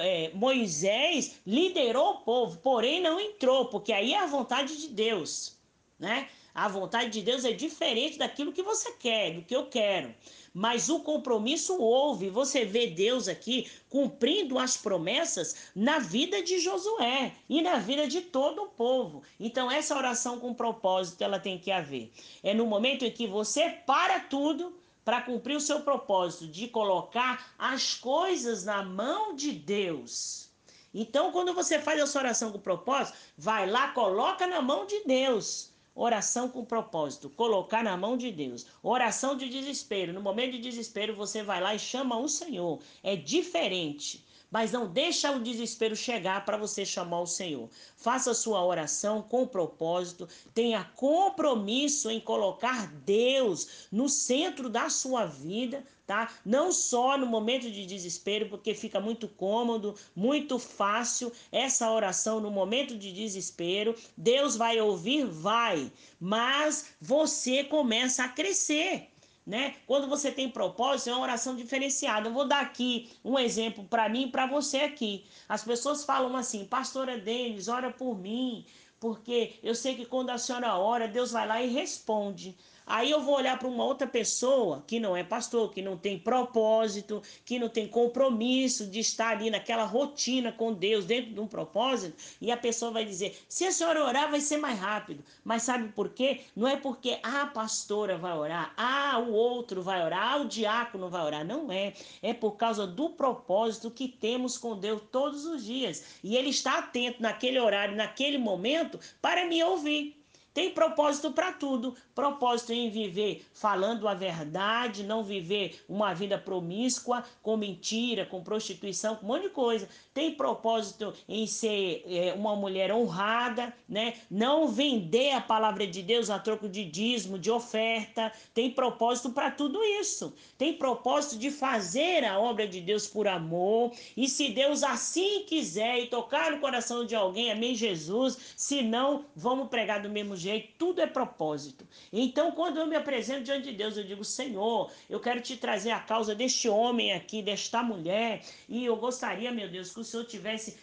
É, 0.01 0.33
Moisés 0.35 1.37
liderou 1.47 2.15
o 2.15 2.21
povo, 2.23 2.59
porém 2.59 3.01
não 3.01 3.21
entrou, 3.21 3.67
porque 3.67 3.93
aí 3.93 4.15
é 4.15 4.19
a 4.19 4.27
vontade 4.27 4.77
de 4.81 4.89
Deus, 4.89 5.57
né? 5.97 6.29
A 6.59 6.67
vontade 6.67 7.11
de 7.11 7.23
Deus 7.23 7.45
é 7.45 7.53
diferente 7.53 8.19
daquilo 8.19 8.53
que 8.53 8.65
você 8.65 8.91
quer, 8.91 9.33
do 9.33 9.43
que 9.43 9.55
eu 9.55 9.67
quero. 9.67 10.13
Mas 10.53 10.89
o 10.89 10.99
compromisso 10.99 11.81
houve. 11.81 12.31
Você 12.31 12.65
vê 12.65 12.89
Deus 12.89 13.29
aqui 13.29 13.71
cumprindo 13.89 14.59
as 14.59 14.77
promessas 14.77 15.71
na 15.73 16.01
vida 16.01 16.43
de 16.43 16.59
Josué 16.59 17.33
e 17.49 17.63
na 17.63 17.77
vida 17.77 18.09
de 18.09 18.23
todo 18.23 18.65
o 18.65 18.69
povo. 18.71 19.23
Então, 19.39 19.71
essa 19.71 19.97
oração 19.97 20.41
com 20.41 20.53
propósito 20.53 21.23
ela 21.23 21.39
tem 21.39 21.61
que 21.61 21.71
haver. 21.71 22.11
É 22.43 22.53
no 22.53 22.67
momento 22.67 23.05
em 23.05 23.13
que 23.13 23.29
você 23.29 23.71
para 23.87 24.19
tudo 24.19 24.77
para 25.05 25.23
cumprir 25.23 25.57
o 25.57 25.61
seu 25.61 25.83
propósito 25.83 26.49
de 26.49 26.67
colocar 26.67 27.55
as 27.57 27.95
coisas 27.95 28.65
na 28.65 28.83
mão 28.83 29.37
de 29.37 29.53
Deus. 29.53 30.51
Então, 30.93 31.31
quando 31.31 31.55
você 31.55 31.79
faz 31.79 32.01
essa 32.01 32.19
oração 32.19 32.51
com 32.51 32.59
propósito, 32.59 33.17
vai 33.37 33.71
lá, 33.71 33.93
coloca 33.93 34.45
na 34.45 34.61
mão 34.61 34.87
de 34.87 35.05
Deus. 35.05 35.68
Oração 36.01 36.49
com 36.49 36.65
propósito, 36.65 37.29
colocar 37.29 37.83
na 37.83 37.97
mão 37.97 38.17
de 38.17 38.31
Deus. 38.31 38.65
Oração 38.85 39.37
de 39.37 39.49
desespero. 39.49 40.13
No 40.13 40.21
momento 40.21 40.53
de 40.53 40.61
desespero, 40.61 41.17
você 41.17 41.43
vai 41.43 41.61
lá 41.61 41.75
e 41.75 41.79
chama 41.81 42.17
o 42.17 42.29
Senhor. 42.29 42.79
É 43.03 43.17
diferente. 43.17 44.25
Mas 44.49 44.71
não 44.71 44.87
deixa 44.87 45.33
o 45.33 45.43
desespero 45.43 45.97
chegar 45.97 46.45
para 46.45 46.57
você 46.57 46.87
chamar 46.87 47.23
o 47.23 47.27
Senhor. 47.27 47.69
Faça 47.97 48.33
sua 48.33 48.65
oração 48.65 49.21
com 49.21 49.45
propósito, 49.45 50.29
tenha 50.55 50.85
compromisso 50.85 52.09
em 52.09 52.21
colocar 52.21 52.87
Deus 53.05 53.89
no 53.91 54.09
centro 54.09 54.71
da 54.71 54.89
sua 54.89 55.27
vida, 55.27 55.85
tá? 56.09 56.33
Não 56.43 56.73
só 56.73 57.19
no 57.19 57.27
momento 57.27 57.71
de 57.71 57.85
desespero, 57.85 58.49
porque 58.49 58.75
fica 58.75 58.99
muito 58.99 59.29
cômodo, 59.29 59.95
muito 60.17 60.59
fácil 60.59 61.31
essa 61.53 61.93
oração 61.93 62.41
no 62.41 62.51
momento 62.51 62.97
de 62.97 63.13
desespero. 63.13 63.95
Deus 64.17 64.57
vai 64.57 64.81
ouvir, 64.81 65.27
vai, 65.27 65.93
mas 66.19 66.95
você 66.99 67.63
começa 67.63 68.25
a 68.25 68.29
crescer. 68.29 69.11
Né? 69.47 69.77
Quando 69.87 70.09
você 70.09 70.31
tem 70.33 70.51
propósito, 70.51 71.11
é 71.11 71.13
uma 71.13 71.23
oração 71.23 71.55
diferenciada. 71.55 72.29
Eu 72.29 72.33
vou 72.33 72.47
dar 72.47 72.61
aqui 72.61 73.11
um 73.25 73.39
exemplo 73.39 73.85
para 73.85 74.09
mim 74.09 74.25
e 74.25 74.31
para 74.31 74.47
você 74.47 74.79
aqui. 74.81 75.25
As 75.49 75.65
pessoas 75.65 76.05
falam 76.05 76.37
assim: 76.37 76.67
Pastora 76.67 77.17
Denis, 77.19 77.67
ora 77.69 77.91
por 77.91 78.19
mim, 78.19 78.65
Porque 79.01 79.55
eu 79.63 79.75
sei 79.75 79.95
que 79.95 80.05
quando 80.05 80.31
a 80.31 80.39
senhora 80.39 80.77
ora, 80.77 81.09
Deus 81.09 81.31
vai 81.31 81.47
lá 81.47 81.63
e 81.63 81.69
responde. 81.69 82.57
Aí 82.89 83.11
eu 83.11 83.21
vou 83.21 83.37
olhar 83.37 83.59
para 83.59 83.69
uma 83.69 83.85
outra 83.85 84.07
pessoa 84.07 84.83
que 84.87 84.99
não 84.99 85.15
é 85.15 85.23
pastor, 85.23 85.71
que 85.71 85.83
não 85.83 85.97
tem 85.97 86.19
propósito, 86.19 87.23
que 87.45 87.59
não 87.59 87.69
tem 87.69 87.87
compromisso 87.87 88.87
de 88.87 88.99
estar 89.01 89.37
ali 89.37 89.51
naquela 89.51 89.85
rotina 89.85 90.51
com 90.51 90.73
Deus, 90.73 91.05
dentro 91.05 91.35
de 91.35 91.41
um 91.41 91.47
propósito, 91.47 92.17
e 92.41 92.51
a 92.51 92.57
pessoa 92.57 92.91
vai 92.91 93.05
dizer: 93.05 93.39
se 93.47 93.67
a 93.67 93.73
senhora 93.73 94.03
orar, 94.03 94.31
vai 94.31 94.41
ser 94.41 94.57
mais 94.57 94.79
rápido. 94.79 95.23
Mas 95.45 95.65
sabe 95.65 95.89
por 95.93 96.09
quê? 96.09 96.41
Não 96.57 96.67
é 96.67 96.77
porque 96.77 97.19
a 97.23 97.47
pastora 97.47 98.17
vai 98.17 98.37
orar, 98.37 98.73
ah, 98.77 99.19
o 99.19 99.33
outro 99.33 99.83
vai 99.83 100.03
orar, 100.03 100.33
ah, 100.33 100.37
o 100.39 100.49
diácono 100.49 101.11
vai 101.11 101.25
orar. 101.25 101.45
Não 101.45 101.71
é. 101.71 101.93
É 102.23 102.33
por 102.33 102.53
causa 102.53 102.87
do 102.87 103.11
propósito 103.11 103.91
que 103.91 104.09
temos 104.09 104.57
com 104.57 104.79
Deus 104.79 105.03
todos 105.13 105.45
os 105.45 105.65
dias. 105.65 106.19
E 106.25 106.37
Ele 106.37 106.49
está 106.49 106.79
atento 106.79 107.23
naquele 107.23 107.61
horário, 107.61 107.95
naquele 107.95 108.39
momento, 108.39 108.99
para 109.21 109.45
me 109.47 109.63
ouvir. 109.63 110.18
Tem 110.59 110.71
propósito 110.71 111.31
para 111.31 111.53
tudo. 111.53 111.95
Propósito 112.17 112.73
em 112.73 112.91
viver 112.91 113.47
falando 113.53 114.09
a 114.09 114.15
verdade, 114.15 115.05
não 115.05 115.23
viver 115.23 115.85
uma 115.89 116.13
vida 116.13 116.37
promíscua, 116.37 117.23
com 117.41 117.57
mentira, 117.57 118.27
com 118.27 118.43
prostituição, 118.43 119.15
com 119.15 119.25
um 119.25 119.29
monte 119.29 119.43
de 119.43 119.51
coisa. 119.51 119.89
Tem 120.13 120.35
propósito 120.35 121.15
em 121.29 121.47
ser 121.47 122.03
é, 122.09 122.33
uma 122.33 122.57
mulher 122.57 122.93
honrada, 122.93 123.73
né? 123.89 124.15
Não 124.29 124.67
vender 124.67 125.31
a 125.31 125.41
palavra 125.41 125.87
de 125.87 126.03
Deus 126.03 126.29
a 126.29 126.41
troco 126.41 126.69
de 126.69 126.85
dízimo, 126.85 127.39
de 127.39 127.53
oferta. 127.53 128.33
Tem 128.53 128.69
propósito 128.69 129.31
para 129.31 129.53
tudo 129.53 129.81
isso. 129.85 130.35
Tem 130.57 130.73
propósito 130.73 131.39
de 131.39 131.53
fazer 131.53 132.25
a 132.25 132.37
obra 132.41 132.67
de 132.67 132.81
Deus 132.81 133.07
por 133.07 133.29
amor. 133.29 133.93
E 134.17 134.29
se 134.29 134.49
Deus 134.49 134.83
assim 134.83 135.45
quiser 135.45 136.01
e 136.01 136.09
tocar 136.09 136.51
no 136.51 136.59
coração 136.59 137.07
de 137.07 137.15
alguém, 137.15 137.53
amém, 137.53 137.77
Jesus. 137.77 138.37
Se 138.57 138.83
não, 138.83 139.25
vamos 139.37 139.69
pregar 139.69 140.03
do 140.03 140.11
mesmo 140.11 140.35
jeito 140.35 140.48
jeito, 140.49 140.75
tudo 140.79 141.01
é 141.01 141.07
propósito. 141.07 141.87
Então, 142.13 142.53
quando 142.53 142.79
eu 142.79 142.87
me 142.87 142.97
apresento 142.97 143.45
diante 143.45 143.71
de 143.71 143.73
Deus, 143.73 143.97
eu 143.97 144.05
digo: 144.05 144.25
Senhor, 144.25 144.91
eu 145.09 145.21
quero 145.21 145.41
te 145.41 145.57
trazer 145.57 145.91
a 145.91 146.01
causa 146.01 146.35
deste 146.35 146.69
homem 146.69 147.13
aqui, 147.13 147.43
desta 147.43 147.83
mulher, 147.83 148.45
e 148.69 148.85
eu 148.85 148.97
gostaria, 148.97 149.51
meu 149.51 149.69
Deus, 149.69 149.93
que 149.93 150.01
o 150.01 150.05
Senhor 150.05 150.25
tivesse, 150.25 150.77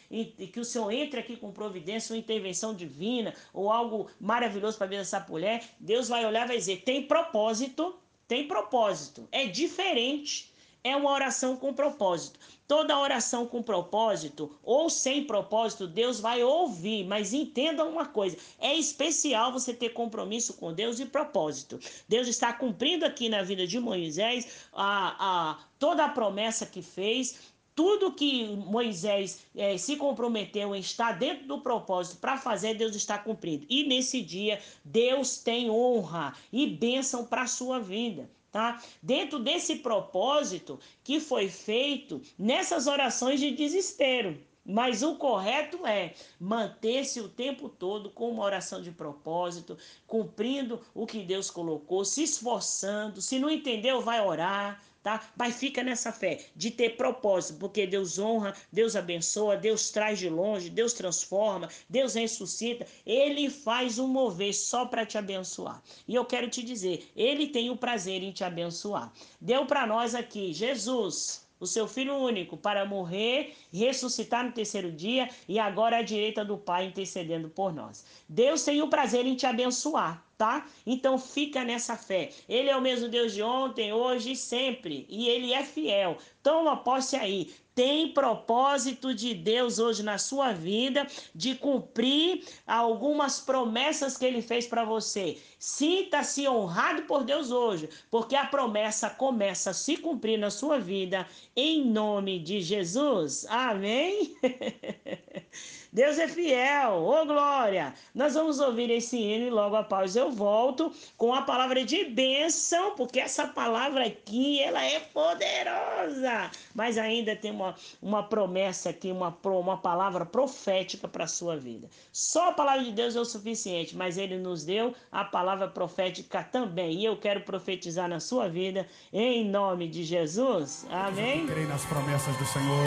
que 0.51 0.59
o 0.59 0.65
Senhor 0.65 0.91
entre 0.91 1.19
aqui 1.19 1.35
com 1.35 1.51
providência, 1.51 2.13
uma 2.13 2.19
intervenção 2.19 2.73
divina, 2.73 3.33
ou 3.53 3.71
algo 3.71 4.09
maravilhoso 4.19 4.77
para 4.77 4.87
a 4.87 4.89
vida 4.89 5.01
dessa 5.01 5.25
mulher. 5.27 5.63
Deus 5.79 6.07
vai 6.07 6.25
olhar 6.25 6.45
e 6.45 6.47
vai 6.47 6.57
dizer: 6.57 6.81
tem 6.83 7.03
propósito, 7.03 7.95
tem 8.27 8.47
propósito, 8.47 9.27
é 9.31 9.45
diferente 9.45 10.53
é 10.85 10.95
uma 10.95 11.11
oração 11.11 11.57
com 11.57 11.73
propósito. 11.73 12.39
Toda 12.67 12.97
oração 12.97 13.45
com 13.45 13.61
propósito 13.61 14.51
ou 14.63 14.89
sem 14.89 15.25
propósito, 15.25 15.87
Deus 15.87 16.19
vai 16.19 16.43
ouvir, 16.43 17.03
mas 17.03 17.31
entenda 17.31 17.85
uma 17.85 18.07
coisa: 18.07 18.37
é 18.59 18.73
especial 18.73 19.51
você 19.51 19.71
ter 19.71 19.89
compromisso 19.89 20.55
com 20.55 20.73
Deus 20.73 20.99
e 20.99 21.05
propósito. 21.05 21.79
Deus 22.07 22.27
está 22.27 22.51
cumprindo 22.51 23.05
aqui 23.05 23.29
na 23.29 23.43
vida 23.43 23.67
de 23.67 23.79
Moisés 23.79 24.67
a, 24.73 25.51
a, 25.51 25.59
toda 25.77 26.05
a 26.05 26.09
promessa 26.09 26.65
que 26.65 26.81
fez, 26.81 27.53
tudo 27.75 28.13
que 28.13 28.47
Moisés 28.55 29.45
é, 29.55 29.77
se 29.77 29.95
comprometeu 29.95 30.75
em 30.75 30.79
estar 30.79 31.11
dentro 31.11 31.45
do 31.45 31.61
propósito 31.61 32.19
para 32.19 32.35
fazer, 32.35 32.73
Deus 32.73 32.95
está 32.95 33.19
cumprindo. 33.19 33.65
E 33.69 33.83
nesse 33.83 34.23
dia, 34.23 34.59
Deus 34.83 35.37
tem 35.37 35.69
honra 35.69 36.35
e 36.51 36.65
bênção 36.65 37.25
para 37.25 37.43
a 37.43 37.47
sua 37.47 37.79
vida 37.79 38.27
tá? 38.55 38.81
Dentro 39.03 39.37
desse 39.37 39.75
propósito 39.75 40.79
que 41.03 41.19
foi 41.19 41.49
feito 41.49 42.21
nessas 42.39 42.87
orações 42.87 43.41
de 43.41 43.51
desespero. 43.51 44.39
Mas 44.65 45.03
o 45.03 45.17
correto 45.17 45.85
é 45.85 46.13
manter-se 46.39 47.19
o 47.19 47.27
tempo 47.27 47.67
todo 47.67 48.09
com 48.09 48.31
uma 48.31 48.45
oração 48.45 48.81
de 48.81 48.91
propósito, 48.91 49.77
cumprindo 50.07 50.79
o 50.93 51.05
que 51.05 51.19
Deus 51.19 51.51
colocou, 51.51 52.05
se 52.05 52.23
esforçando. 52.23 53.21
Se 53.21 53.37
não 53.39 53.49
entendeu, 53.49 53.99
vai 53.99 54.25
orar, 54.25 54.81
tá? 55.05 55.21
Mas 55.37 55.57
fica 55.57 55.83
nessa 55.83 56.11
fé 56.11 56.47
de 56.55 56.71
ter 56.71 56.97
propósito, 56.97 57.59
porque 57.59 57.85
Deus 57.85 58.17
honra, 58.17 58.55
Deus 58.73 58.95
abençoa, 58.95 59.55
Deus 59.55 59.91
traz 59.91 60.17
de 60.17 60.27
longe, 60.27 60.67
Deus 60.67 60.93
transforma, 60.93 61.69
Deus 61.87 62.15
ressuscita, 62.15 62.87
ele 63.05 63.51
faz 63.51 63.99
um 63.99 64.07
mover 64.07 64.51
só 64.51 64.83
para 64.87 65.05
te 65.05 65.15
abençoar. 65.15 65.79
E 66.07 66.15
eu 66.15 66.25
quero 66.25 66.49
te 66.49 66.63
dizer, 66.63 67.07
ele 67.15 67.45
tem 67.45 67.69
o 67.69 67.77
prazer 67.77 68.23
em 68.23 68.31
te 68.31 68.43
abençoar. 68.43 69.13
Deu 69.39 69.67
para 69.67 69.85
nós 69.85 70.15
aqui, 70.15 70.51
Jesus, 70.51 71.47
o 71.59 71.67
seu 71.67 71.87
Filho 71.87 72.15
único, 72.15 72.57
para 72.57 72.83
morrer, 72.83 73.53
ressuscitar 73.71 74.43
no 74.43 74.53
terceiro 74.53 74.91
dia 74.91 75.29
e 75.47 75.59
agora 75.59 75.97
à 75.97 76.01
direita 76.01 76.43
do 76.43 76.57
Pai 76.57 76.87
intercedendo 76.87 77.47
por 77.47 77.71
nós. 77.71 78.03
Deus 78.27 78.63
tem 78.63 78.81
o 78.81 78.89
prazer 78.89 79.23
em 79.23 79.35
te 79.35 79.45
abençoar 79.45 80.24
tá? 80.37 80.67
Então 80.85 81.17
fica 81.17 81.63
nessa 81.63 81.95
fé. 81.97 82.31
Ele 82.47 82.69
é 82.69 82.75
o 82.75 82.81
mesmo 82.81 83.09
Deus 83.09 83.33
de 83.33 83.41
ontem, 83.41 83.93
hoje 83.93 84.33
e 84.33 84.35
sempre, 84.35 85.05
e 85.09 85.27
ele 85.27 85.53
é 85.53 85.63
fiel. 85.63 86.17
Toma 86.45 86.77
posse 86.77 87.15
aí. 87.15 87.51
Tem 87.73 88.13
propósito 88.13 89.15
de 89.15 89.33
Deus 89.33 89.79
hoje 89.79 90.03
na 90.03 90.19
sua 90.19 90.53
vida 90.53 91.07
de 91.33 91.55
cumprir 91.55 92.45
algumas 92.67 93.39
promessas 93.39 94.15
que 94.15 94.25
ele 94.25 94.43
fez 94.43 94.67
para 94.67 94.85
você. 94.85 95.39
Sinta-se 95.57 96.47
honrado 96.47 97.01
por 97.01 97.23
Deus 97.23 97.49
hoje, 97.49 97.89
porque 98.11 98.35
a 98.35 98.45
promessa 98.45 99.09
começa 99.09 99.71
a 99.71 99.73
se 99.73 99.97
cumprir 99.97 100.37
na 100.37 100.51
sua 100.51 100.77
vida 100.77 101.27
em 101.55 101.83
nome 101.83 102.37
de 102.37 102.61
Jesus. 102.61 103.43
Amém. 103.49 104.37
Deus 105.95 106.19
é 106.19 106.27
fiel, 106.27 106.91
ô 106.91 107.21
oh, 107.21 107.25
glória! 107.25 107.93
Nós 108.13 108.33
vamos 108.33 108.59
ouvir 108.59 108.89
esse 108.89 109.15
hino 109.15 109.47
e 109.47 109.49
logo 109.49 109.77
após 109.77 110.17
eu 110.17 110.29
volto 110.29 110.93
com 111.15 111.33
a 111.33 111.43
palavra 111.43 111.85
de 111.85 112.03
bênção, 112.03 112.95
porque 112.97 113.17
essa 113.17 113.47
palavra 113.47 114.05
aqui, 114.05 114.61
ela 114.61 114.83
é 114.83 114.99
poderosa, 114.99 116.34
mas 116.73 116.97
ainda 116.97 117.35
tem 117.35 117.51
uma, 117.51 117.75
uma 118.01 118.23
promessa 118.23 118.89
aqui, 118.89 119.11
uma, 119.11 119.35
uma 119.43 119.77
palavra 119.77 120.25
profética 120.25 121.07
para 121.07 121.25
a 121.25 121.27
sua 121.27 121.57
vida. 121.57 121.89
Só 122.11 122.49
a 122.49 122.53
palavra 122.53 122.83
de 122.83 122.91
Deus 122.91 123.15
é 123.15 123.19
o 123.19 123.25
suficiente, 123.25 123.95
mas 123.95 124.17
Ele 124.17 124.37
nos 124.37 124.63
deu 124.63 124.93
a 125.11 125.23
palavra 125.23 125.67
profética 125.67 126.43
também, 126.43 126.99
e 126.99 127.05
eu 127.05 127.17
quero 127.17 127.41
profetizar 127.41 128.07
na 128.07 128.19
sua 128.19 128.47
vida, 128.47 128.87
em 129.11 129.45
nome 129.45 129.87
de 129.87 130.03
Jesus. 130.03 130.85
Amém? 130.89 131.47
Eu 131.47 131.67
nas 131.67 131.85
promessas 131.85 132.35
do 132.37 132.45
Senhor. 132.45 132.85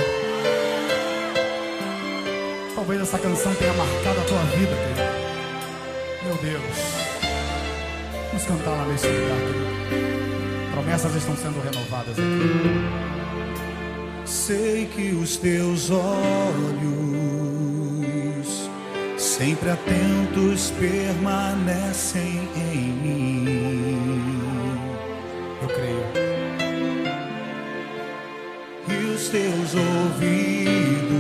Talvez 2.75 3.01
essa 3.01 3.19
canção 3.19 3.55
tenha 3.57 3.73
marcado 3.73 4.21
a 4.21 4.25
tua 4.25 4.43
vida, 4.57 4.73
querido. 4.77 5.29
Meu 6.25 6.37
Deus. 6.37 6.77
Vamos 8.29 8.45
cantar 8.45 8.71
lá 8.71 8.87
nesse 8.87 9.09
lugar, 9.09 9.39
querido. 9.41 10.71
Promessas 10.73 11.15
estão 11.17 11.37
sendo 11.37 11.61
renovadas 11.61 12.13
aqui. 12.13 13.28
Sei 14.49 14.87
que 14.87 15.13
os 15.13 15.37
teus 15.37 15.91
olhos, 15.91 16.09
sempre 19.19 19.69
atentos, 19.69 20.73
permanecem 20.81 22.49
em 22.57 22.79
mim. 23.03 23.45
Eu 25.61 25.69
creio. 25.69 26.03
E 28.89 28.95
os 29.15 29.29
teus 29.29 29.75
ouvidos 29.75 31.13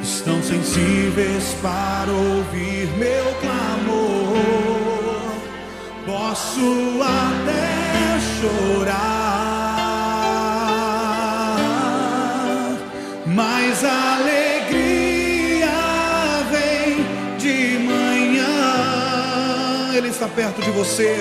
estão 0.00 0.40
sensíveis 0.44 1.56
para 1.60 2.12
ouvir 2.12 2.86
meu 2.98 3.34
clamor. 3.40 4.38
Posso 6.06 7.02
até 7.02 7.74
chorar, 8.40 9.23
mas 13.74 13.84
a 13.84 14.14
alegria 14.18 15.66
vem 16.48 17.04
de 17.38 17.78
manhã. 17.80 18.46
Ele 19.96 20.10
está 20.10 20.28
perto 20.28 20.62
de 20.62 20.70
você. 20.70 21.16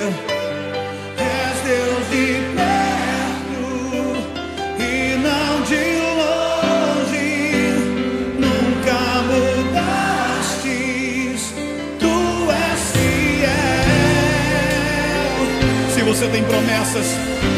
És 1.17 1.61
Deus 1.65 2.09
de 2.11 2.41
perto 2.55 3.63
e 4.79 5.17
não 5.17 5.61
de 5.63 6.03
você 16.03 16.27
tem 16.27 16.43
promessas, 16.43 17.07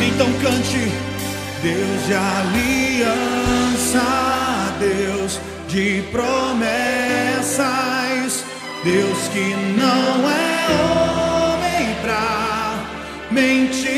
então 0.08 0.32
cante. 0.42 0.90
Deus 1.62 2.06
de 2.06 2.14
aliança, 2.14 3.56
Deus 4.80 5.40
de 5.68 6.04
promessas, 6.12 6.44
Deus 8.84 9.28
que 9.32 9.56
não 9.78 10.30
é 10.30 10.68
homem 10.84 11.96
pra 12.02 12.76
mentir. 13.32 13.96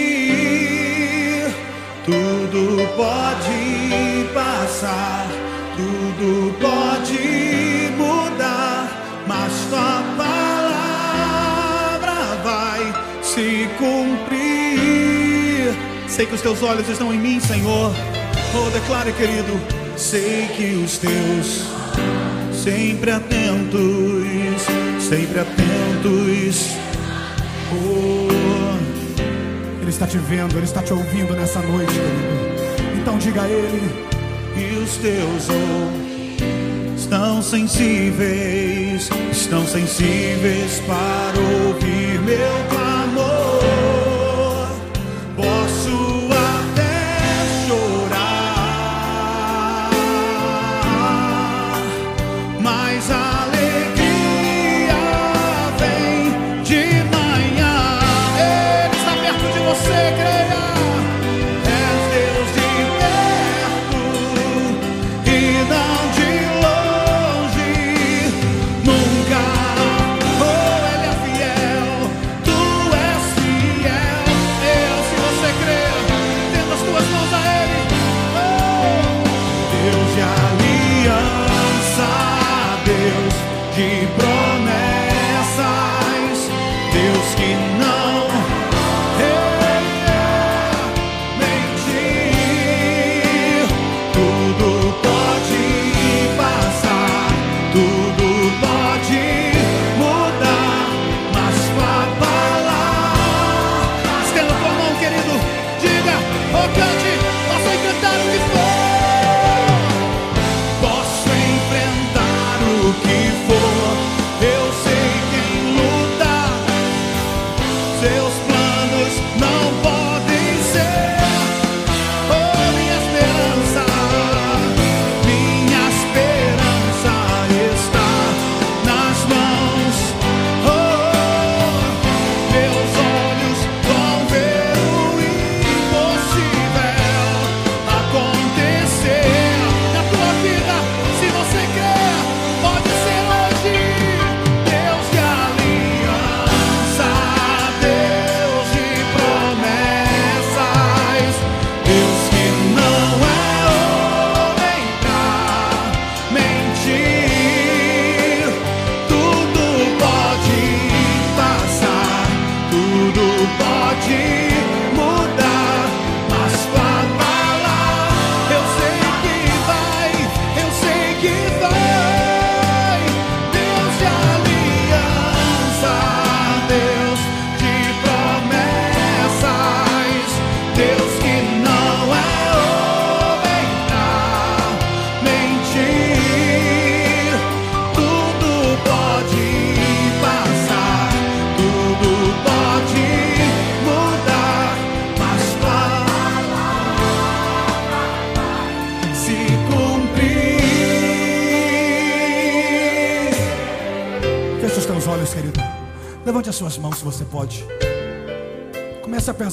Tudo 2.05 2.87
pode 2.95 4.29
passar, 4.33 5.27
tudo 5.75 6.53
pode 6.59 7.91
mudar, 7.97 8.87
mas 9.27 9.53
tua 9.69 10.03
palavra 10.17 11.37
vai 12.43 12.93
se 13.21 13.67
cumprir. 13.77 15.75
Sei 16.07 16.25
que 16.25 16.35
os 16.35 16.41
teus 16.41 16.63
olhos 16.63 16.87
estão 16.87 17.13
em 17.13 17.19
mim, 17.19 17.39
Senhor. 17.39 17.91
Oh, 18.55 18.69
declare, 18.69 19.11
querido. 19.13 19.86
Sei 19.97 20.47
que 20.55 20.75
os 20.75 20.99
teus 20.99 21.63
sempre 22.53 23.09
atentos, 23.09 23.81
sempre 24.99 25.39
atentos. 25.39 26.67
Oh. 27.73 28.27
Ele 29.81 29.89
está 29.89 30.05
te 30.05 30.19
vendo, 30.19 30.55
ele 30.55 30.65
está 30.65 30.83
te 30.83 30.93
ouvindo 30.93 31.33
nessa 31.33 31.59
noite, 31.61 31.91
querido. 31.93 33.01
Então 33.01 33.17
diga 33.17 33.41
a 33.41 33.49
ele 33.49 34.07
e 34.55 34.77
os 34.83 34.97
teus 34.97 35.47
oh, 35.49 36.95
estão 36.95 37.41
sensíveis, 37.41 39.09
estão 39.31 39.65
sensíveis 39.65 40.79
para 40.85 41.39
ouvir 41.65 42.21
meu 42.21 42.37
Deus. 42.69 42.76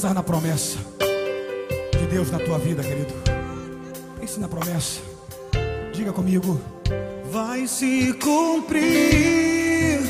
pensar 0.04 0.12
na 0.12 0.22
promessa 0.22 0.76
de 1.98 2.06
Deus 2.10 2.30
na 2.30 2.38
tua 2.38 2.58
vida, 2.58 2.82
querido. 2.82 3.14
Pense 4.20 4.38
na 4.38 4.46
promessa. 4.46 5.00
Diga 5.94 6.12
comigo. 6.12 6.60
Vai 7.32 7.66
se 7.66 8.12
cumprir, 8.22 10.00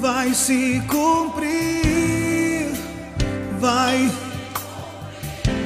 vai 0.00 0.34
se 0.34 0.82
cumprir, 0.88 2.72
vai. 3.60 4.10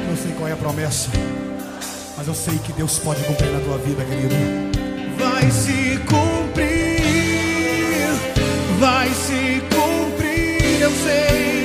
Não 0.06 0.16
sei 0.22 0.32
qual 0.36 0.48
é 0.48 0.52
a 0.52 0.56
promessa, 0.56 1.08
mas 2.18 2.28
eu 2.28 2.34
sei 2.34 2.58
que 2.58 2.74
Deus 2.74 2.98
pode 2.98 3.24
cumprir 3.24 3.50
na 3.50 3.60
tua 3.60 3.78
vida, 3.78 4.04
querido. 4.04 4.34
Vai 5.18 5.50
se 5.50 5.98
cumprir, 6.06 7.00
vai 8.78 9.08
se 9.08 9.62
cumprir, 9.74 10.82
eu 10.82 10.90
sei. 10.90 11.57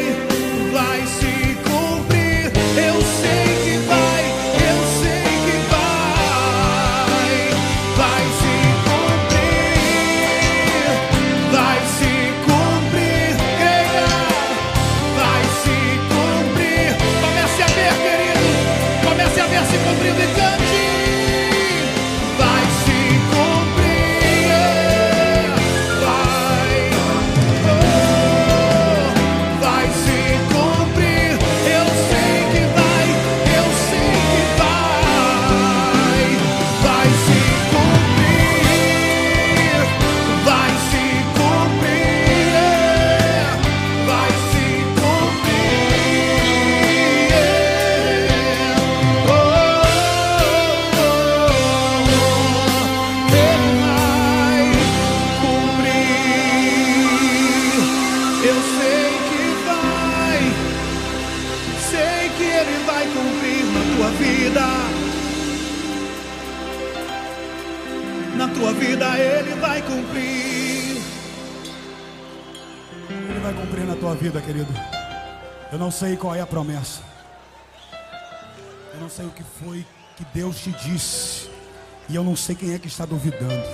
sei 75.93 76.17
qual 76.17 76.34
é 76.34 76.41
a 76.41 76.47
promessa. 76.47 77.03
Eu 78.93 78.99
não 78.99 79.10
sei 79.10 79.27
o 79.27 79.29
que 79.29 79.43
foi 79.43 79.86
que 80.17 80.25
Deus 80.34 80.60
te 80.60 80.71
disse. 80.71 81.49
E 82.10 82.15
eu 82.15 82.23
não 82.23 82.36
sei 82.36 82.56
quem 82.56 82.73
é 82.73 82.79
que 82.79 82.88
está 82.88 83.06
duvidando. 83.06 83.67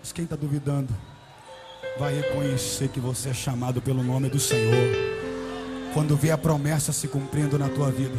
Mas 0.00 0.10
quem 0.10 0.24
está 0.24 0.36
duvidando 0.36 0.92
vai 1.98 2.14
reconhecer 2.14 2.88
que 2.88 2.98
você 2.98 3.28
é 3.28 3.34
chamado 3.34 3.82
pelo 3.82 4.02
nome 4.02 4.30
do 4.30 4.40
Senhor. 4.40 4.96
Quando 5.92 6.16
vê 6.16 6.30
a 6.30 6.38
promessa 6.38 6.92
se 6.92 7.06
cumprindo 7.06 7.58
na 7.58 7.68
tua 7.68 7.90
vida. 7.90 8.16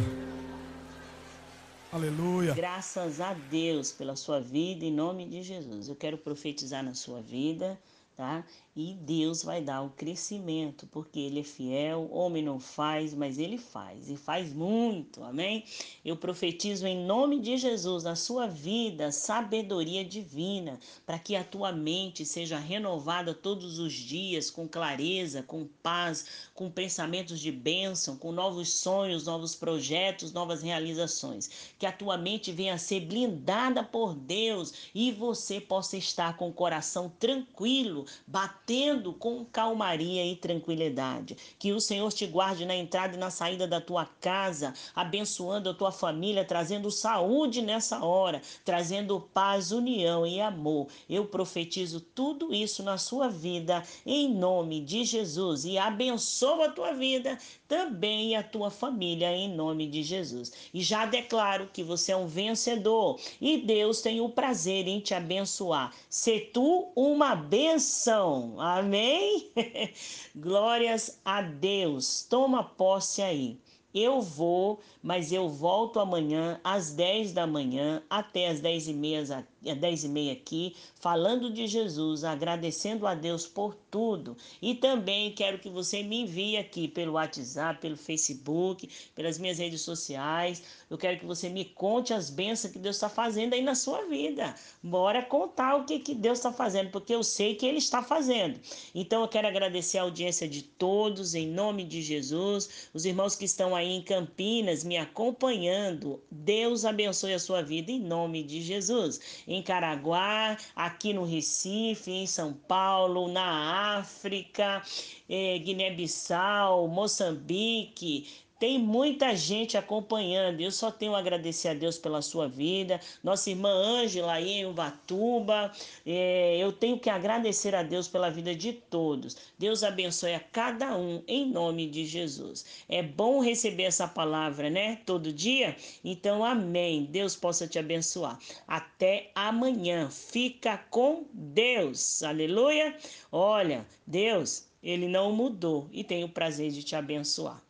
Aleluia. 1.92 2.54
Graças 2.54 3.20
a 3.20 3.34
Deus 3.34 3.90
pela 3.90 4.14
sua 4.14 4.40
vida, 4.40 4.84
em 4.84 4.92
nome 4.92 5.26
de 5.26 5.42
Jesus. 5.42 5.88
Eu 5.88 5.96
quero 5.96 6.16
profetizar 6.16 6.82
na 6.84 6.94
sua 6.94 7.20
vida, 7.20 7.78
tá? 8.16 8.44
E 8.76 8.92
Deus 8.94 9.44
vai 9.44 9.62
dar 9.62 9.82
o 9.82 9.90
crescimento, 9.90 10.84
porque 10.88 11.20
Ele 11.20 11.40
é 11.40 11.44
fiel, 11.44 12.08
homem 12.10 12.42
não 12.42 12.58
faz, 12.58 13.14
mas 13.14 13.38
Ele 13.38 13.56
faz, 13.56 14.10
e 14.10 14.16
faz 14.16 14.52
muito, 14.52 15.22
amém? 15.22 15.64
Eu 16.04 16.16
profetizo 16.16 16.84
em 16.84 17.06
nome 17.06 17.38
de 17.38 17.56
Jesus 17.56 18.02
na 18.02 18.16
sua 18.16 18.48
vida 18.48 19.12
sabedoria 19.12 20.04
divina, 20.04 20.80
para 21.06 21.20
que 21.20 21.36
a 21.36 21.44
tua 21.44 21.70
mente 21.70 22.26
seja 22.26 22.58
renovada 22.58 23.32
todos 23.32 23.78
os 23.78 23.92
dias, 23.92 24.50
com 24.50 24.66
clareza, 24.66 25.40
com 25.40 25.68
paz, 25.80 26.26
com 26.52 26.68
pensamentos 26.68 27.38
de 27.38 27.52
bênção, 27.52 28.16
com 28.16 28.32
novos 28.32 28.70
sonhos, 28.70 29.26
novos 29.26 29.54
projetos, 29.54 30.32
novas 30.32 30.62
realizações. 30.62 31.48
Que 31.78 31.86
a 31.86 31.92
tua 31.92 32.18
mente 32.18 32.50
venha 32.50 32.74
a 32.74 32.78
ser 32.78 33.00
blindada 33.00 33.84
por 33.84 34.16
Deus 34.16 34.90
e 34.92 35.12
você 35.12 35.60
possa 35.60 35.96
estar 35.96 36.36
com 36.36 36.48
o 36.48 36.52
coração 36.52 37.12
tranquilo, 37.20 38.04
batendo 38.26 38.63
batendo 38.64 39.12
com 39.12 39.44
calmaria 39.44 40.24
e 40.24 40.34
tranquilidade. 40.34 41.36
Que 41.58 41.72
o 41.72 41.80
Senhor 41.80 42.10
te 42.10 42.26
guarde 42.26 42.64
na 42.64 42.74
entrada 42.74 43.14
e 43.14 43.18
na 43.18 43.30
saída 43.30 43.66
da 43.66 43.78
tua 43.78 44.06
casa, 44.06 44.72
abençoando 44.94 45.68
a 45.68 45.74
tua 45.74 45.92
família, 45.92 46.44
trazendo 46.44 46.90
saúde 46.90 47.60
nessa 47.60 48.02
hora, 48.02 48.40
trazendo 48.64 49.20
paz, 49.20 49.70
união 49.70 50.26
e 50.26 50.40
amor. 50.40 50.88
Eu 51.08 51.26
profetizo 51.26 52.00
tudo 52.00 52.54
isso 52.54 52.82
na 52.82 52.96
sua 52.96 53.28
vida, 53.28 53.82
em 54.06 54.32
nome 54.32 54.80
de 54.80 55.04
Jesus, 55.04 55.66
e 55.66 55.76
abençoo 55.76 56.62
a 56.62 56.70
tua 56.70 56.92
vida 56.92 57.38
também 57.68 58.30
e 58.30 58.34
a 58.34 58.42
tua 58.42 58.70
família, 58.70 59.30
em 59.30 59.54
nome 59.54 59.86
de 59.86 60.02
Jesus. 60.02 60.52
E 60.72 60.80
já 60.80 61.04
declaro 61.04 61.68
que 61.72 61.82
você 61.82 62.12
é 62.12 62.16
um 62.16 62.26
vencedor 62.26 63.20
e 63.40 63.58
Deus 63.58 64.00
tem 64.00 64.20
o 64.20 64.28
prazer 64.28 64.88
em 64.88 65.00
te 65.00 65.12
abençoar. 65.12 65.94
Se 66.08 66.40
tu 66.40 66.92
uma 66.96 67.34
benção. 67.34 68.53
Amém? 68.60 69.52
Glórias 70.34 71.20
a 71.24 71.42
Deus. 71.42 72.24
Toma 72.28 72.64
posse 72.64 73.22
aí. 73.22 73.58
Eu 73.94 74.20
vou, 74.20 74.80
mas 75.02 75.30
eu 75.32 75.48
volto 75.48 76.00
amanhã 76.00 76.60
às 76.64 76.90
10 76.92 77.32
da 77.32 77.46
manhã 77.46 78.02
até 78.10 78.48
às 78.48 78.60
10 78.60 78.88
e 78.88 78.92
meia 78.94 79.24
10 79.72 80.04
e 80.04 80.08
meia 80.08 80.32
aqui, 80.32 80.74
falando 80.96 81.48
de 81.50 81.68
Jesus, 81.68 82.24
agradecendo 82.24 83.06
a 83.06 83.14
Deus 83.14 83.46
por 83.46 83.74
tudo. 83.88 84.36
E 84.60 84.74
também 84.74 85.30
quero 85.30 85.60
que 85.60 85.70
você 85.70 86.02
me 86.02 86.22
envie 86.22 86.56
aqui 86.56 86.88
pelo 86.88 87.12
WhatsApp, 87.12 87.80
pelo 87.80 87.96
Facebook, 87.96 88.90
pelas 89.14 89.38
minhas 89.38 89.58
redes 89.58 89.80
sociais. 89.82 90.62
Eu 90.90 90.98
quero 90.98 91.20
que 91.20 91.24
você 91.24 91.48
me 91.48 91.64
conte 91.64 92.12
as 92.12 92.28
bênçãos 92.28 92.72
que 92.72 92.78
Deus 92.78 92.96
está 92.96 93.08
fazendo 93.08 93.54
aí 93.54 93.62
na 93.62 93.76
sua 93.76 94.04
vida. 94.06 94.54
Bora 94.82 95.22
contar 95.22 95.76
o 95.76 95.84
que, 95.84 96.00
que 96.00 96.14
Deus 96.14 96.38
está 96.38 96.52
fazendo, 96.52 96.90
porque 96.90 97.14
eu 97.14 97.22
sei 97.22 97.54
que 97.54 97.64
Ele 97.64 97.78
está 97.78 98.02
fazendo. 98.02 98.58
Então 98.94 99.22
eu 99.22 99.28
quero 99.28 99.46
agradecer 99.46 99.98
a 99.98 100.02
audiência 100.02 100.48
de 100.48 100.62
todos, 100.62 101.34
em 101.34 101.46
nome 101.46 101.84
de 101.84 102.02
Jesus. 102.02 102.88
Os 102.92 103.04
irmãos 103.04 103.36
que 103.36 103.44
estão 103.44 103.76
aí 103.76 103.92
em 103.92 104.02
Campinas 104.02 104.82
me 104.82 104.96
acompanhando. 104.96 106.20
Deus 106.30 106.84
abençoe 106.84 107.34
a 107.34 107.38
sua 107.38 107.62
vida 107.62 107.92
em 107.92 108.00
nome 108.00 108.42
de 108.42 108.60
Jesus 108.60 109.20
em 109.54 109.62
Caraguá, 109.62 110.56
aqui 110.74 111.12
no 111.12 111.24
Recife, 111.24 112.10
em 112.10 112.26
São 112.26 112.52
Paulo, 112.52 113.28
na 113.28 113.98
África, 113.98 114.82
eh, 115.28 115.58
Guiné-Bissau, 115.58 116.88
Moçambique, 116.88 118.43
tem 118.64 118.78
muita 118.78 119.36
gente 119.36 119.76
acompanhando. 119.76 120.58
Eu 120.58 120.70
só 120.70 120.90
tenho 120.90 121.14
a 121.14 121.18
agradecer 121.18 121.68
a 121.68 121.74
Deus 121.74 121.98
pela 121.98 122.22
sua 122.22 122.48
vida. 122.48 122.98
Nossa 123.22 123.50
irmã 123.50 123.68
Ângela 123.68 124.32
aí 124.32 124.52
em 124.52 124.64
Ubatuba. 124.64 125.70
É, 126.06 126.56
eu 126.56 126.72
tenho 126.72 126.98
que 126.98 127.10
agradecer 127.10 127.74
a 127.74 127.82
Deus 127.82 128.08
pela 128.08 128.30
vida 128.30 128.54
de 128.54 128.72
todos. 128.72 129.36
Deus 129.58 129.82
abençoe 129.82 130.32
a 130.32 130.40
cada 130.40 130.96
um 130.96 131.22
em 131.28 131.44
nome 131.44 131.86
de 131.90 132.06
Jesus. 132.06 132.64
É 132.88 133.02
bom 133.02 133.38
receber 133.40 133.82
essa 133.82 134.08
palavra, 134.08 134.70
né? 134.70 134.98
Todo 135.04 135.30
dia. 135.30 135.76
Então, 136.02 136.42
amém. 136.42 137.04
Deus 137.04 137.36
possa 137.36 137.68
te 137.68 137.78
abençoar. 137.78 138.38
Até 138.66 139.30
amanhã. 139.34 140.08
Fica 140.08 140.78
com 140.88 141.26
Deus. 141.34 142.22
Aleluia. 142.22 142.96
Olha, 143.30 143.86
Deus, 144.06 144.66
ele 144.82 145.06
não 145.06 145.32
mudou 145.32 145.86
e 145.92 146.02
tem 146.02 146.24
o 146.24 146.30
prazer 146.30 146.70
de 146.70 146.82
te 146.82 146.96
abençoar. 146.96 147.62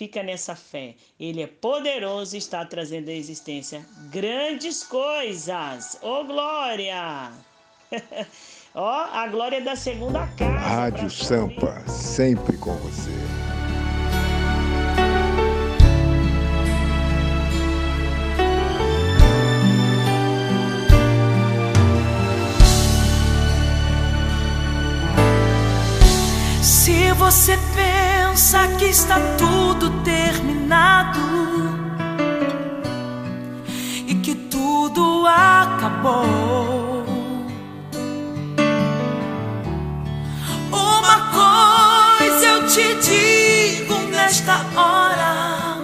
Fica 0.00 0.22
nessa 0.22 0.56
fé. 0.56 0.94
Ele 1.20 1.42
é 1.42 1.46
poderoso 1.46 2.34
e 2.34 2.38
está 2.38 2.64
trazendo 2.64 3.10
à 3.10 3.12
existência 3.12 3.84
grandes 4.10 4.82
coisas. 4.82 5.98
Ô, 6.00 6.20
oh, 6.20 6.24
glória! 6.24 7.30
Ó, 8.74 8.80
oh, 8.82 9.14
a 9.14 9.28
glória 9.28 9.60
da 9.60 9.76
segunda 9.76 10.26
casa. 10.38 10.58
Rádio 10.58 11.10
Sampa, 11.10 11.86
sempre 11.86 12.56
com 12.56 12.74
você. 12.76 13.10
Se 26.62 27.12
você 27.12 27.58
pensa 27.74 28.19
que 28.78 28.86
está 28.86 29.16
tudo 29.36 29.90
terminado 30.02 31.18
e 34.06 34.14
que 34.14 34.34
tudo 34.34 35.26
acabou, 35.26 37.04
uma 40.72 41.18
coisa 42.18 42.46
eu 42.46 42.66
te 42.68 42.94
digo 43.02 43.94
nesta 44.10 44.64
hora: 44.76 45.76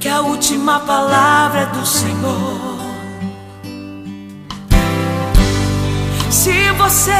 que 0.00 0.08
a 0.08 0.20
última 0.22 0.80
palavra 0.80 1.60
é 1.60 1.66
do 1.66 1.86
Senhor. 1.86 2.80
Se 6.30 6.72
você 6.72 7.12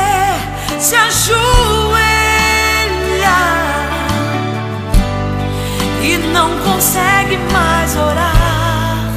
se 0.81 0.97
ajoelha 0.97 2.10
e 6.11 6.19
não 6.33 6.51
consegue 6.59 7.39
mais 7.53 7.97
orar. 7.97 9.13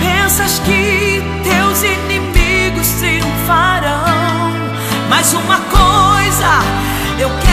Pensas 0.00 0.58
que 0.60 1.22
teus 1.44 1.82
inimigos 1.82 2.88
triunfarão, 2.98 4.52
mas 5.08 5.32
uma 5.32 5.60
coisa 5.60 6.50
eu 7.20 7.28
quero 7.40 7.49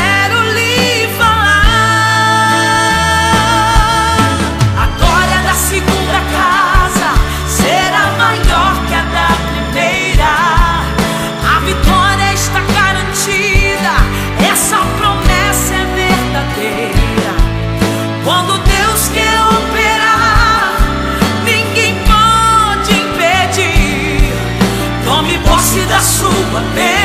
sua 26.57 26.61
bênção 26.73 26.96